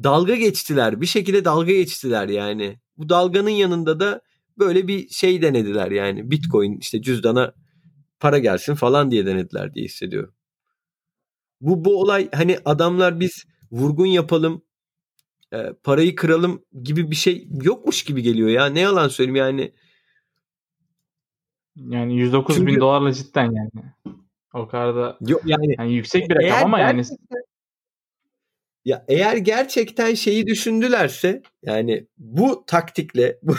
Dalga 0.02 0.34
geçtiler. 0.34 1.00
Bir 1.00 1.06
şekilde 1.06 1.44
dalga 1.44 1.72
geçtiler 1.72 2.28
yani. 2.28 2.80
Bu 2.96 3.08
dalganın 3.08 3.50
yanında 3.50 4.00
da 4.00 4.20
böyle 4.58 4.88
bir 4.88 5.08
şey 5.08 5.42
denediler 5.42 5.90
yani. 5.90 6.30
Bitcoin 6.30 6.78
işte 6.78 7.02
cüzdana 7.02 7.54
para 8.20 8.38
gelsin 8.38 8.74
falan 8.74 9.10
diye 9.10 9.26
denediler 9.26 9.74
diye 9.74 9.84
hissediyorum. 9.84 10.34
Bu 11.60 11.84
bu 11.84 12.00
olay 12.00 12.28
hani 12.34 12.58
adamlar 12.64 13.20
biz 13.20 13.44
vurgun 13.72 14.06
yapalım 14.06 14.62
e, 15.52 15.72
parayı 15.84 16.14
kıralım 16.14 16.64
gibi 16.82 17.10
bir 17.10 17.16
şey 17.16 17.48
yokmuş 17.62 18.04
gibi 18.04 18.22
geliyor 18.22 18.48
ya. 18.48 18.66
Ne 18.66 18.80
yalan 18.80 19.08
söyleyeyim 19.08 19.36
yani. 19.36 19.72
Yani 21.76 22.16
109 22.16 22.56
Çünkü- 22.56 22.72
bin 22.72 22.80
dolarla 22.80 23.12
cidden 23.12 23.52
yani. 23.52 23.70
O 24.54 24.68
kadar 24.68 24.96
da 24.96 25.18
Yok 25.20 25.42
yani 25.44 25.74
yani 25.78 25.94
yüksek 25.94 26.30
bir 26.30 26.36
rakam 26.36 26.64
ama 26.64 26.80
yani 26.80 27.02
ya 28.84 29.04
eğer 29.08 29.36
gerçekten 29.36 30.14
şeyi 30.14 30.46
düşündülerse 30.46 31.42
yani 31.62 32.06
bu 32.18 32.64
taktikle 32.66 33.38
bu, 33.42 33.54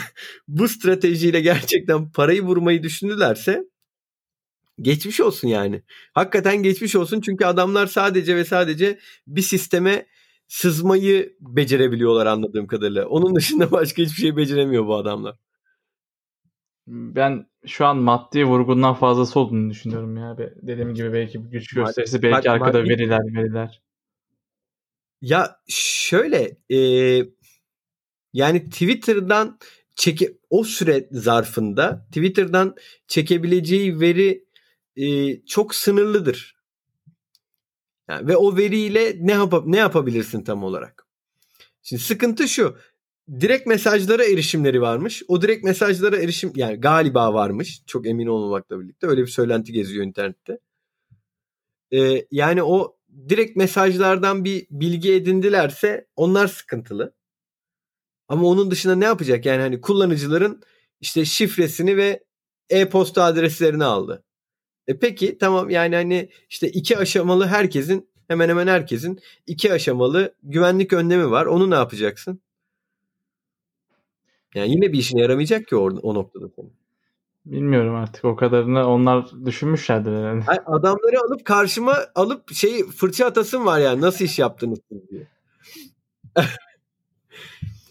bu 0.48 0.68
stratejiyle 0.68 1.40
gerçekten 1.40 2.10
parayı 2.12 2.42
vurmayı 2.42 2.82
düşündülerse 2.82 3.64
Geçmiş 4.80 5.20
olsun 5.20 5.48
yani. 5.48 5.82
Hakikaten 6.12 6.62
geçmiş 6.62 6.96
olsun 6.96 7.20
çünkü 7.20 7.44
adamlar 7.44 7.86
sadece 7.86 8.36
ve 8.36 8.44
sadece 8.44 8.98
bir 9.26 9.42
sisteme 9.42 10.06
sızmayı 10.52 11.36
becerebiliyorlar 11.40 12.26
anladığım 12.26 12.66
kadarıyla. 12.66 13.06
Onun 13.06 13.36
dışında 13.36 13.70
başka 13.70 14.02
hiçbir 14.02 14.22
şey 14.22 14.36
beceremiyor 14.36 14.86
bu 14.86 14.96
adamlar. 14.96 15.36
Ben 16.86 17.46
şu 17.66 17.86
an 17.86 17.96
maddi 17.96 18.44
vurgundan 18.44 18.94
fazlası 18.94 19.40
olduğunu 19.40 19.70
düşünüyorum 19.70 20.16
ya. 20.16 20.36
Dediğim 20.62 20.94
gibi 20.94 21.12
belki 21.12 21.44
bir 21.44 21.50
güç 21.50 21.74
gösterisi, 21.74 22.22
belki 22.22 22.48
Mad- 22.48 22.50
arkada 22.50 22.78
maddi... 22.78 22.90
veriler 22.90 23.20
veriler. 23.20 23.82
Ya 25.20 25.56
şöyle 25.68 26.56
e, 26.70 26.78
yani 28.32 28.64
Twitter'dan 28.64 29.58
çeke 29.96 30.32
o 30.50 30.64
süre 30.64 31.08
zarfında 31.10 32.06
Twitter'dan 32.06 32.74
çekebileceği 33.06 34.00
veri 34.00 34.44
e, 34.96 35.36
çok 35.46 35.74
sınırlıdır. 35.74 36.61
Yani 38.08 38.28
ve 38.28 38.36
o 38.36 38.56
veriyle 38.56 39.16
ne 39.20 39.32
yap 39.32 39.54
ne 39.66 39.76
yapabilirsin 39.76 40.44
tam 40.44 40.64
olarak? 40.64 41.06
Şimdi 41.82 42.02
sıkıntı 42.02 42.48
şu. 42.48 42.76
Direkt 43.40 43.66
mesajlara 43.66 44.24
erişimleri 44.24 44.80
varmış. 44.80 45.22
O 45.28 45.42
direkt 45.42 45.64
mesajlara 45.64 46.16
erişim 46.16 46.52
yani 46.54 46.80
galiba 46.80 47.34
varmış. 47.34 47.82
Çok 47.86 48.06
emin 48.06 48.26
olmamakla 48.26 48.80
birlikte 48.80 49.06
öyle 49.06 49.22
bir 49.22 49.26
söylenti 49.26 49.72
geziyor 49.72 50.04
internette. 50.06 50.58
Ee, 51.92 52.26
yani 52.30 52.62
o 52.62 52.96
direkt 53.28 53.56
mesajlardan 53.56 54.44
bir 54.44 54.66
bilgi 54.70 55.14
edindilerse 55.14 56.06
onlar 56.16 56.46
sıkıntılı. 56.46 57.14
Ama 58.28 58.46
onun 58.46 58.70
dışında 58.70 58.94
ne 58.94 59.04
yapacak? 59.04 59.46
Yani 59.46 59.60
hani 59.60 59.80
kullanıcıların 59.80 60.62
işte 61.00 61.24
şifresini 61.24 61.96
ve 61.96 62.24
e-posta 62.70 63.24
adreslerini 63.24 63.84
aldı. 63.84 64.24
E 64.88 64.98
peki 64.98 65.38
tamam 65.38 65.70
yani 65.70 65.94
hani 65.94 66.28
işte 66.50 66.68
iki 66.68 66.98
aşamalı 66.98 67.46
herkesin 67.46 68.08
hemen 68.28 68.48
hemen 68.48 68.66
herkesin 68.66 69.20
iki 69.46 69.72
aşamalı 69.72 70.34
güvenlik 70.42 70.92
önlemi 70.92 71.30
var. 71.30 71.46
Onu 71.46 71.70
ne 71.70 71.74
yapacaksın? 71.74 72.40
Yani 74.54 74.70
yine 74.70 74.92
bir 74.92 74.98
işine 74.98 75.20
yaramayacak 75.20 75.66
ki 75.68 75.76
o, 75.76 75.84
o 75.84 76.14
noktada 76.14 76.48
senin. 76.56 76.72
Bilmiyorum 77.46 77.94
artık 77.94 78.24
o 78.24 78.36
kadarını 78.36 78.86
onlar 78.86 79.30
düşünmüşlerdir 79.44 80.10
herhalde. 80.10 80.44
Yani 80.48 80.60
adamları 80.66 81.20
alıp 81.26 81.44
karşıma 81.44 81.96
alıp 82.14 82.52
şey 82.52 82.84
fırça 82.84 83.26
atasım 83.26 83.66
var 83.66 83.80
yani 83.80 84.00
nasıl 84.00 84.24
iş 84.24 84.38
yaptınız 84.38 84.78
diye. 85.10 85.26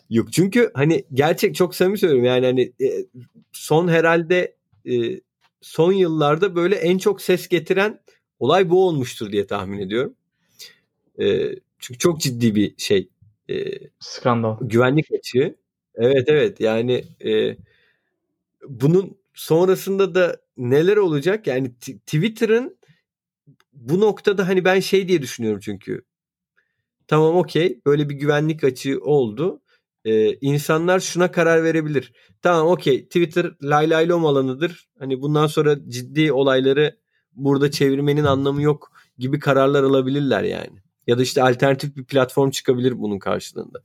Yok 0.10 0.34
çünkü 0.34 0.72
hani 0.74 1.06
gerçek 1.14 1.56
çok 1.56 1.76
samimi 1.76 1.98
söylüyorum 1.98 2.26
yani 2.26 2.46
hani 2.46 2.62
e, 2.62 3.06
son 3.52 3.88
herhalde 3.88 4.56
e, 4.86 5.20
son 5.62 5.92
yıllarda 5.94 6.56
böyle 6.56 6.76
en 6.76 6.98
çok 6.98 7.22
ses 7.22 7.48
getiren 7.48 8.00
olay 8.40 8.70
bu 8.70 8.88
olmuştur 8.88 9.32
diye 9.32 9.48
tahmin 9.48 9.80
ediyorum. 9.80 10.16
E, 11.20 11.50
çünkü 11.80 11.98
çok 12.00 12.22
ciddi 12.22 12.56
bir 12.56 12.74
şey. 12.78 13.10
E, 13.50 13.56
Skandal. 14.00 14.58
Güvenlik 14.62 15.12
açığı. 15.12 15.56
Evet 15.96 16.24
evet 16.30 16.60
yani 16.60 17.04
e, 17.26 17.58
bunun 18.68 19.18
sonrasında 19.34 20.16
da 20.16 20.38
neler 20.58 20.98
olacak? 20.98 21.48
Yani 21.48 21.72
t- 21.82 21.98
Twitter'ın 21.98 22.78
bu 23.74 24.00
noktada 24.00 24.48
hani 24.48 24.66
ben 24.66 24.80
şey 24.80 25.08
diye 25.08 25.22
düşünüyorum 25.22 25.60
çünkü. 25.64 26.04
Tamam 27.08 27.36
okey 27.36 27.82
böyle 27.86 28.10
bir 28.10 28.16
güvenlik 28.16 28.64
açığı 28.64 29.00
oldu. 29.02 29.62
Ee, 30.06 30.34
insanlar 30.34 31.00
şuna 31.00 31.32
karar 31.32 31.64
verebilir. 31.64 32.14
Tamam 32.42 32.68
okey 32.68 33.06
Twitter 33.06 33.52
lay 33.64 33.90
lay 33.90 34.10
lom 34.10 34.26
alanıdır. 34.26 34.90
Hani 35.00 35.22
bundan 35.22 35.48
sonra 35.48 35.90
ciddi 35.90 36.34
olayları 36.34 36.98
burada 37.34 37.72
çevirmenin 37.72 38.24
anlamı 38.24 38.62
yok 38.62 38.92
gibi 39.18 39.40
kararlar 39.40 39.84
alabilirler 39.84 40.44
yani. 40.44 40.82
Ya 41.08 41.18
da 41.18 41.22
işte 41.22 41.44
alternatif 41.44 41.96
bir 41.96 42.06
platform 42.06 42.50
çıkabilir 42.50 43.00
bunun 43.00 43.20
karşılığında. 43.20 43.80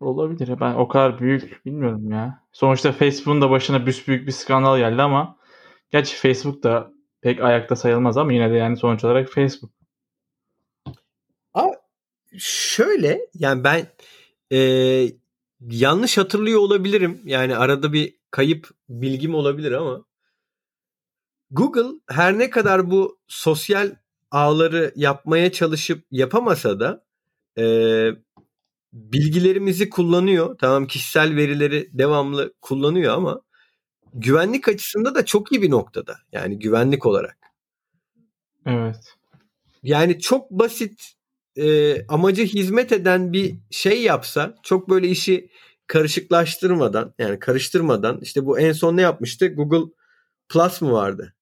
Olabilir. 0.00 0.60
Ben 0.60 0.74
o 0.74 0.88
kadar 0.88 1.20
büyük 1.20 1.66
bilmiyorum 1.66 2.10
ya. 2.10 2.42
Sonuçta 2.52 2.92
Facebook'un 2.92 3.42
da 3.42 3.50
başına 3.50 3.86
büyük 3.86 4.26
bir 4.26 4.32
skandal 4.32 4.78
geldi 4.78 5.02
ama 5.02 5.36
gerçi 5.90 6.16
Facebook 6.16 6.62
da 6.62 6.92
pek 7.20 7.40
ayakta 7.40 7.76
sayılmaz 7.76 8.16
ama 8.16 8.32
yine 8.32 8.50
de 8.50 8.54
yani 8.54 8.76
sonuç 8.76 9.04
olarak 9.04 9.28
Facebook. 9.28 9.70
Aa, 11.54 11.70
şöyle 12.38 13.20
yani 13.34 13.64
ben 13.64 13.86
e, 14.52 14.58
yanlış 15.60 16.18
hatırlıyor 16.18 16.60
olabilirim. 16.60 17.20
Yani 17.24 17.56
arada 17.56 17.92
bir 17.92 18.16
kayıp 18.30 18.70
bilgim 18.88 19.34
olabilir 19.34 19.72
ama 19.72 20.04
Google 21.50 22.00
her 22.08 22.38
ne 22.38 22.50
kadar 22.50 22.90
bu 22.90 23.18
sosyal 23.28 23.94
ağları 24.30 24.92
yapmaya 24.96 25.52
çalışıp 25.52 26.04
yapamasa 26.10 26.80
da 26.80 27.04
e, 27.58 27.64
bilgilerimizi 28.92 29.90
kullanıyor. 29.90 30.58
Tamam 30.58 30.86
kişisel 30.86 31.36
verileri 31.36 31.90
devamlı 31.92 32.54
kullanıyor 32.60 33.14
ama 33.14 33.40
güvenlik 34.14 34.68
açısında 34.68 35.14
da 35.14 35.24
çok 35.24 35.52
iyi 35.52 35.62
bir 35.62 35.70
noktada. 35.70 36.18
Yani 36.32 36.58
güvenlik 36.58 37.06
olarak. 37.06 37.38
Evet. 38.66 39.14
Yani 39.82 40.20
çok 40.20 40.50
basit 40.50 41.14
e, 41.56 41.96
amacı 42.06 42.44
hizmet 42.44 42.92
eden 42.92 43.32
bir 43.32 43.54
şey 43.70 44.02
yapsa 44.02 44.54
çok 44.62 44.90
böyle 44.90 45.08
işi 45.08 45.50
karışıklaştırmadan 45.86 47.14
yani 47.18 47.38
karıştırmadan 47.38 48.18
işte 48.22 48.46
bu 48.46 48.58
en 48.58 48.72
son 48.72 48.96
ne 48.96 49.02
yapmıştı? 49.02 49.46
Google 49.46 49.92
Plus 50.48 50.80
mu 50.80 50.92
vardı? 50.92 51.34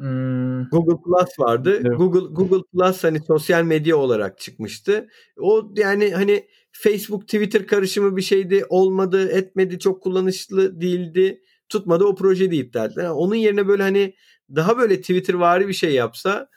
Hmm. 0.00 0.68
Google 0.68 1.02
Plus 1.04 1.38
vardı. 1.38 1.80
Evet. 1.80 1.98
Google 1.98 2.34
Google 2.34 2.62
Plus 2.72 3.04
hani 3.04 3.20
sosyal 3.20 3.64
medya 3.64 3.96
olarak 3.96 4.38
çıkmıştı. 4.38 5.08
O 5.36 5.72
yani 5.76 6.10
hani 6.10 6.46
Facebook 6.72 7.22
Twitter 7.22 7.66
karışımı 7.66 8.16
bir 8.16 8.22
şeydi. 8.22 8.64
Olmadı, 8.68 9.28
etmedi, 9.28 9.78
çok 9.78 10.02
kullanışlı 10.02 10.80
değildi. 10.80 11.42
Tutmadı 11.68 12.04
o 12.04 12.14
projeyi 12.14 12.52
iptal 12.52 12.86
ettiler. 12.86 13.04
Yani 13.04 13.12
onun 13.12 13.34
yerine 13.34 13.68
böyle 13.68 13.82
hani 13.82 14.14
daha 14.56 14.78
böyle 14.78 15.00
Twitter 15.00 15.34
vari 15.34 15.68
bir 15.68 15.72
şey 15.72 15.94
yapsa 15.94 16.48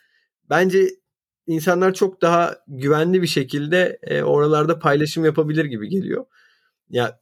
bence 0.50 0.90
insanlar 1.48 1.94
çok 1.94 2.22
daha 2.22 2.58
güvenli 2.68 3.22
bir 3.22 3.28
şekilde 3.28 4.00
e, 4.04 4.24
oralarda 4.24 4.80
paylaşım 4.80 5.26
yapabilir 5.26 5.66
gibi 5.66 5.90
geliyor. 5.90 6.26
Ya 6.90 7.20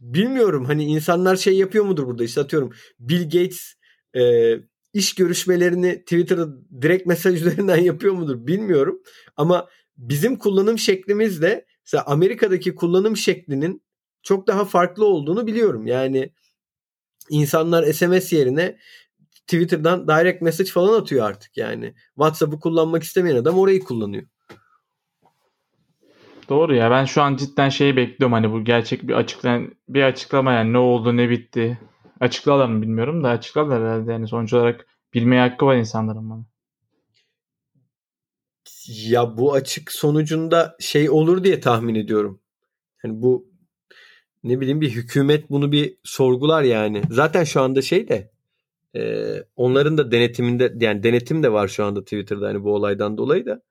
bilmiyorum 0.00 0.64
hani 0.64 0.84
insanlar 0.84 1.36
şey 1.36 1.58
yapıyor 1.58 1.84
mudur 1.84 2.06
burada 2.06 2.24
işte 2.24 2.40
atıyorum 2.40 2.72
Bill 3.00 3.24
Gates 3.24 3.74
e, 4.16 4.52
iş 4.92 5.14
görüşmelerini 5.14 6.00
Twitter'da 6.00 6.48
direkt 6.82 7.06
mesaj 7.06 7.34
üzerinden 7.34 7.76
yapıyor 7.76 8.14
mudur 8.14 8.46
bilmiyorum. 8.46 9.02
Ama 9.36 9.68
bizim 9.96 10.36
kullanım 10.38 10.78
şeklimizle 10.78 11.66
mesela 11.84 12.04
Amerika'daki 12.06 12.74
kullanım 12.74 13.16
şeklinin 13.16 13.82
çok 14.22 14.46
daha 14.46 14.64
farklı 14.64 15.04
olduğunu 15.04 15.46
biliyorum. 15.46 15.86
Yani 15.86 16.32
insanlar 17.30 17.92
SMS 17.92 18.32
yerine 18.32 18.78
Twitter'dan 19.46 20.08
direct 20.08 20.42
message 20.42 20.70
falan 20.70 21.00
atıyor 21.00 21.26
artık 21.26 21.56
yani. 21.56 21.94
WhatsApp'ı 22.14 22.60
kullanmak 22.60 23.02
istemeyen 23.02 23.36
adam 23.36 23.58
orayı 23.58 23.84
kullanıyor. 23.84 24.26
Doğru 26.48 26.74
ya 26.74 26.90
ben 26.90 27.04
şu 27.04 27.22
an 27.22 27.36
cidden 27.36 27.68
şeyi 27.68 27.96
bekliyorum 27.96 28.32
hani 28.32 28.52
bu 28.52 28.64
gerçek 28.64 29.08
bir 29.08 29.14
açıklayan 29.14 29.74
bir 29.88 30.02
açıklama 30.02 30.52
yani 30.52 30.72
ne 30.72 30.78
oldu 30.78 31.16
ne 31.16 31.30
bitti 31.30 31.78
Açıklarlar 32.20 32.66
mı 32.66 32.82
bilmiyorum 32.82 33.24
da 33.24 33.28
açıklarlar 33.28 33.82
herhalde. 33.82 34.12
Yani 34.12 34.28
sonuç 34.28 34.52
olarak 34.52 34.86
bilmeye 35.14 35.40
hakkı 35.40 35.66
var 35.66 35.76
insanların 35.76 36.30
bana. 36.30 36.44
Ya 38.88 39.38
bu 39.38 39.52
açık 39.52 39.92
sonucunda 39.92 40.76
şey 40.80 41.10
olur 41.10 41.44
diye 41.44 41.60
tahmin 41.60 41.94
ediyorum. 41.94 42.40
Yani 43.04 43.22
bu 43.22 43.48
ne 44.44 44.60
bileyim 44.60 44.80
bir 44.80 44.90
hükümet 44.90 45.50
bunu 45.50 45.72
bir 45.72 45.98
sorgular 46.04 46.62
yani. 46.62 47.02
Zaten 47.10 47.44
şu 47.44 47.60
anda 47.60 47.82
şey 47.82 48.08
de 48.08 48.30
e, 48.96 49.32
onların 49.56 49.98
da 49.98 50.12
denetiminde 50.12 50.74
yani 50.80 51.02
denetim 51.02 51.42
de 51.42 51.52
var 51.52 51.68
şu 51.68 51.84
anda 51.84 52.02
Twitter'da 52.04 52.48
hani 52.48 52.64
bu 52.64 52.74
olaydan 52.74 53.18
dolayı 53.18 53.46
da 53.46 53.62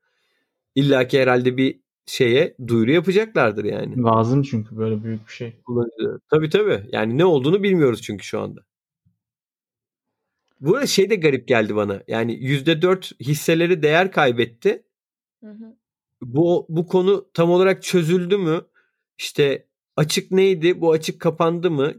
illaki 0.75 1.21
herhalde 1.21 1.57
bir 1.57 1.79
şeye 2.05 2.55
duyuru 2.67 2.91
yapacaklardır 2.91 3.65
yani. 3.65 4.03
Lazım 4.03 4.43
çünkü 4.43 4.77
böyle 4.77 5.03
büyük 5.03 5.27
bir 5.27 5.33
şey. 5.33 5.53
Tabii 6.29 6.49
tabii. 6.49 6.83
Yani 6.91 7.17
ne 7.17 7.25
olduğunu 7.25 7.63
bilmiyoruz 7.63 8.01
çünkü 8.01 8.25
şu 8.25 8.39
anda. 8.39 8.61
Bu 10.61 10.75
arada 10.75 10.87
şey 10.87 11.09
de 11.09 11.15
garip 11.15 11.47
geldi 11.47 11.75
bana. 11.75 12.03
Yani 12.07 12.33
%4 12.33 13.19
hisseleri 13.19 13.83
değer 13.83 14.11
kaybetti. 14.11 14.83
Hı 15.43 15.49
hı. 15.49 15.75
Bu 16.21 16.65
bu 16.69 16.87
konu 16.87 17.29
tam 17.33 17.51
olarak 17.51 17.83
çözüldü 17.83 18.37
mü? 18.37 18.61
İşte 19.17 19.67
açık 19.95 20.31
neydi? 20.31 20.81
Bu 20.81 20.91
açık 20.91 21.21
kapandı 21.21 21.71
mı? 21.71 21.93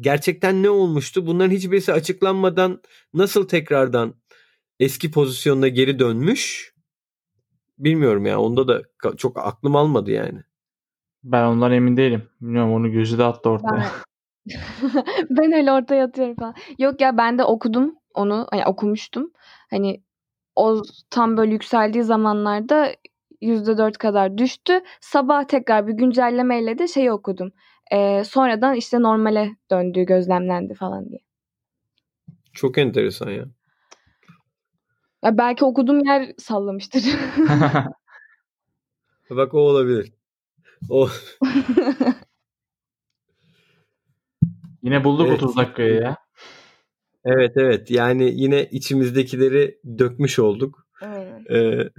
Gerçekten 0.00 0.62
ne 0.62 0.70
olmuştu? 0.70 1.26
Bunların 1.26 1.50
hiçbirisi 1.50 1.92
açıklanmadan 1.92 2.82
nasıl 3.14 3.48
tekrardan 3.48 4.14
eski 4.80 5.10
pozisyonuna 5.10 5.68
geri 5.68 5.98
dönmüş? 5.98 6.72
bilmiyorum 7.78 8.26
ya. 8.26 8.40
Onda 8.40 8.68
da 8.68 8.82
çok 9.16 9.38
aklım 9.38 9.76
almadı 9.76 10.10
yani. 10.10 10.40
Ben 11.24 11.44
ondan 11.44 11.72
emin 11.72 11.96
değilim. 11.96 12.22
Bilmiyorum 12.40 12.72
onu 12.72 12.92
gözü 12.92 13.18
de 13.18 13.24
attı 13.24 13.50
ortaya. 13.50 13.86
ben 15.30 15.52
öyle 15.52 15.72
ortaya 15.72 16.04
atıyorum 16.04 16.34
falan. 16.34 16.54
Yok 16.78 17.00
ya 17.00 17.16
ben 17.16 17.38
de 17.38 17.44
okudum 17.44 17.94
onu. 18.14 18.46
Hani 18.50 18.66
okumuştum. 18.66 19.32
Hani 19.70 20.02
o 20.56 20.82
tam 21.10 21.36
böyle 21.36 21.52
yükseldiği 21.52 22.04
zamanlarda 22.04 22.94
%4 23.40 23.98
kadar 23.98 24.38
düştü. 24.38 24.80
Sabah 25.00 25.44
tekrar 25.44 25.86
bir 25.86 25.92
güncellemeyle 25.92 26.78
de 26.78 26.88
şey 26.88 27.10
okudum. 27.10 27.52
Ee, 27.92 28.24
sonradan 28.24 28.74
işte 28.74 29.02
normale 29.02 29.56
döndüğü 29.70 30.02
gözlemlendi 30.02 30.74
falan 30.74 31.08
diye. 31.08 31.20
Çok 32.52 32.78
enteresan 32.78 33.30
ya. 33.30 33.44
ya 35.24 35.38
belki 35.38 35.64
okuduğum 35.64 36.04
yer 36.04 36.32
sallamıştır. 36.38 37.02
Bak 39.30 39.54
o 39.54 39.58
olabilir. 39.58 40.12
O 40.90 41.08
Yine 44.82 45.04
bulduk 45.04 45.26
Evet. 45.28 45.42
30 45.42 45.56
dakikayı 45.56 45.94
ya. 45.94 46.16
evet 47.24 47.52
evet 47.56 47.90
yani 47.90 48.30
yine 48.34 48.64
içimizdekileri 48.64 49.78
dökmüş 49.98 50.38
olduk. 50.38 50.86
Aynen. 51.00 51.44
Ee, 51.50 51.90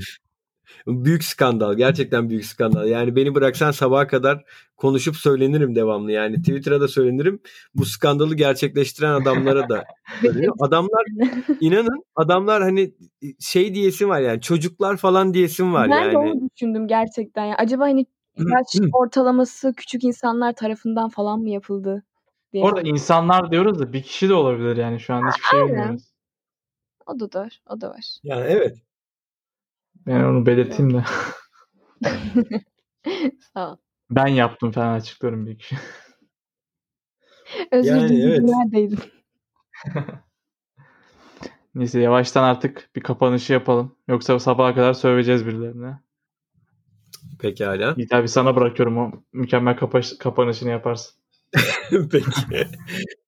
büyük 0.87 1.23
skandal. 1.23 1.73
Gerçekten 1.73 2.29
büyük 2.29 2.45
skandal. 2.45 2.87
Yani 2.87 3.15
beni 3.15 3.35
bıraksan 3.35 3.71
sabaha 3.71 4.07
kadar 4.07 4.43
konuşup 4.77 5.15
söylenirim 5.15 5.75
devamlı. 5.75 6.11
Yani 6.11 6.37
Twitter'a 6.37 6.81
da 6.81 6.87
söylenirim. 6.87 7.39
Bu 7.75 7.85
skandalı 7.85 8.35
gerçekleştiren 8.35 9.21
adamlara 9.21 9.69
da. 9.69 9.83
Adamlar 10.59 11.03
inanın 11.59 12.03
adamlar 12.15 12.63
hani 12.63 12.93
şey 13.39 13.75
diyesim 13.75 14.09
var 14.09 14.19
yani 14.19 14.41
çocuklar 14.41 14.97
falan 14.97 15.33
diyesim 15.33 15.73
var 15.73 15.89
ben 15.89 16.03
de 16.03 16.05
yani. 16.05 16.17
onu 16.17 16.49
düşündüm 16.49 16.87
gerçekten. 16.87 17.45
Ya. 17.45 17.55
Acaba 17.55 17.83
hani 17.83 18.05
yaş 18.37 18.89
ortalaması 18.93 19.73
küçük 19.73 20.03
insanlar 20.03 20.53
tarafından 20.53 21.09
falan 21.09 21.39
mı 21.39 21.49
yapıldı? 21.49 22.03
Diye. 22.53 22.63
Orada 22.63 22.81
insanlar 22.81 23.51
diyoruz 23.51 23.79
da 23.79 23.93
bir 23.93 24.03
kişi 24.03 24.29
de 24.29 24.33
olabilir 24.33 24.77
yani 24.77 24.99
şu 24.99 25.13
an 25.13 25.27
hiçbir 25.31 25.43
şey 25.43 25.67
bilmiyoruz. 25.67 26.03
O 27.05 27.19
da 27.19 27.39
var. 27.39 27.61
O 27.69 27.81
da 27.81 27.89
var. 27.89 28.19
Yani 28.23 28.45
evet. 28.49 28.77
Ben 30.07 30.23
onu 30.23 30.45
belirteyim 30.45 30.93
de. 30.93 31.03
Sağ 33.53 33.71
ol. 33.71 33.77
Ben 34.09 34.27
yaptım 34.27 34.71
falan 34.71 34.93
açıklıyorum 34.93 35.45
bir 35.47 35.57
kişi. 35.57 35.75
Özür 37.71 37.89
Yani 37.89 38.09
dilerim. 38.09 38.29
evet. 38.29 38.41
Neredeydin? 38.55 38.99
Neyse 41.75 41.99
yavaştan 41.99 42.43
artık 42.43 42.89
bir 42.95 43.01
kapanışı 43.01 43.53
yapalım. 43.53 43.95
Yoksa 44.07 44.39
sabaha 44.39 44.75
kadar 44.75 44.93
söyleyeceğiz 44.93 45.45
birilerine. 45.45 45.99
Pekala. 47.39 47.93
Yiğit 47.97 48.13
abi 48.13 48.27
sana 48.27 48.55
bırakıyorum 48.55 48.97
o 48.97 49.11
mükemmel 49.33 49.77
kapa- 49.77 50.17
kapanışını 50.19 50.69
yaparsın. 50.69 51.19
Peki. 52.11 52.67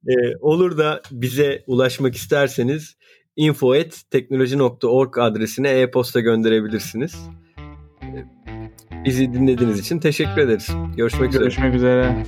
Ee, 0.07 0.35
olur 0.39 0.77
da 0.77 1.01
bize 1.11 1.63
ulaşmak 1.67 2.15
isterseniz 2.15 2.97
info@teknoloji.org 3.35 5.17
adresine 5.17 5.69
e-posta 5.69 6.19
gönderebilirsiniz. 6.19 7.29
Ee, 8.03 8.25
Bizi 9.05 9.33
dinlediğiniz 9.33 9.79
için 9.79 9.99
teşekkür 9.99 10.41
ederiz. 10.41 10.69
Görüşmek 10.97 11.29
üzere. 11.29 11.43
Görüşmek 11.43 11.75
üzere. 11.75 12.25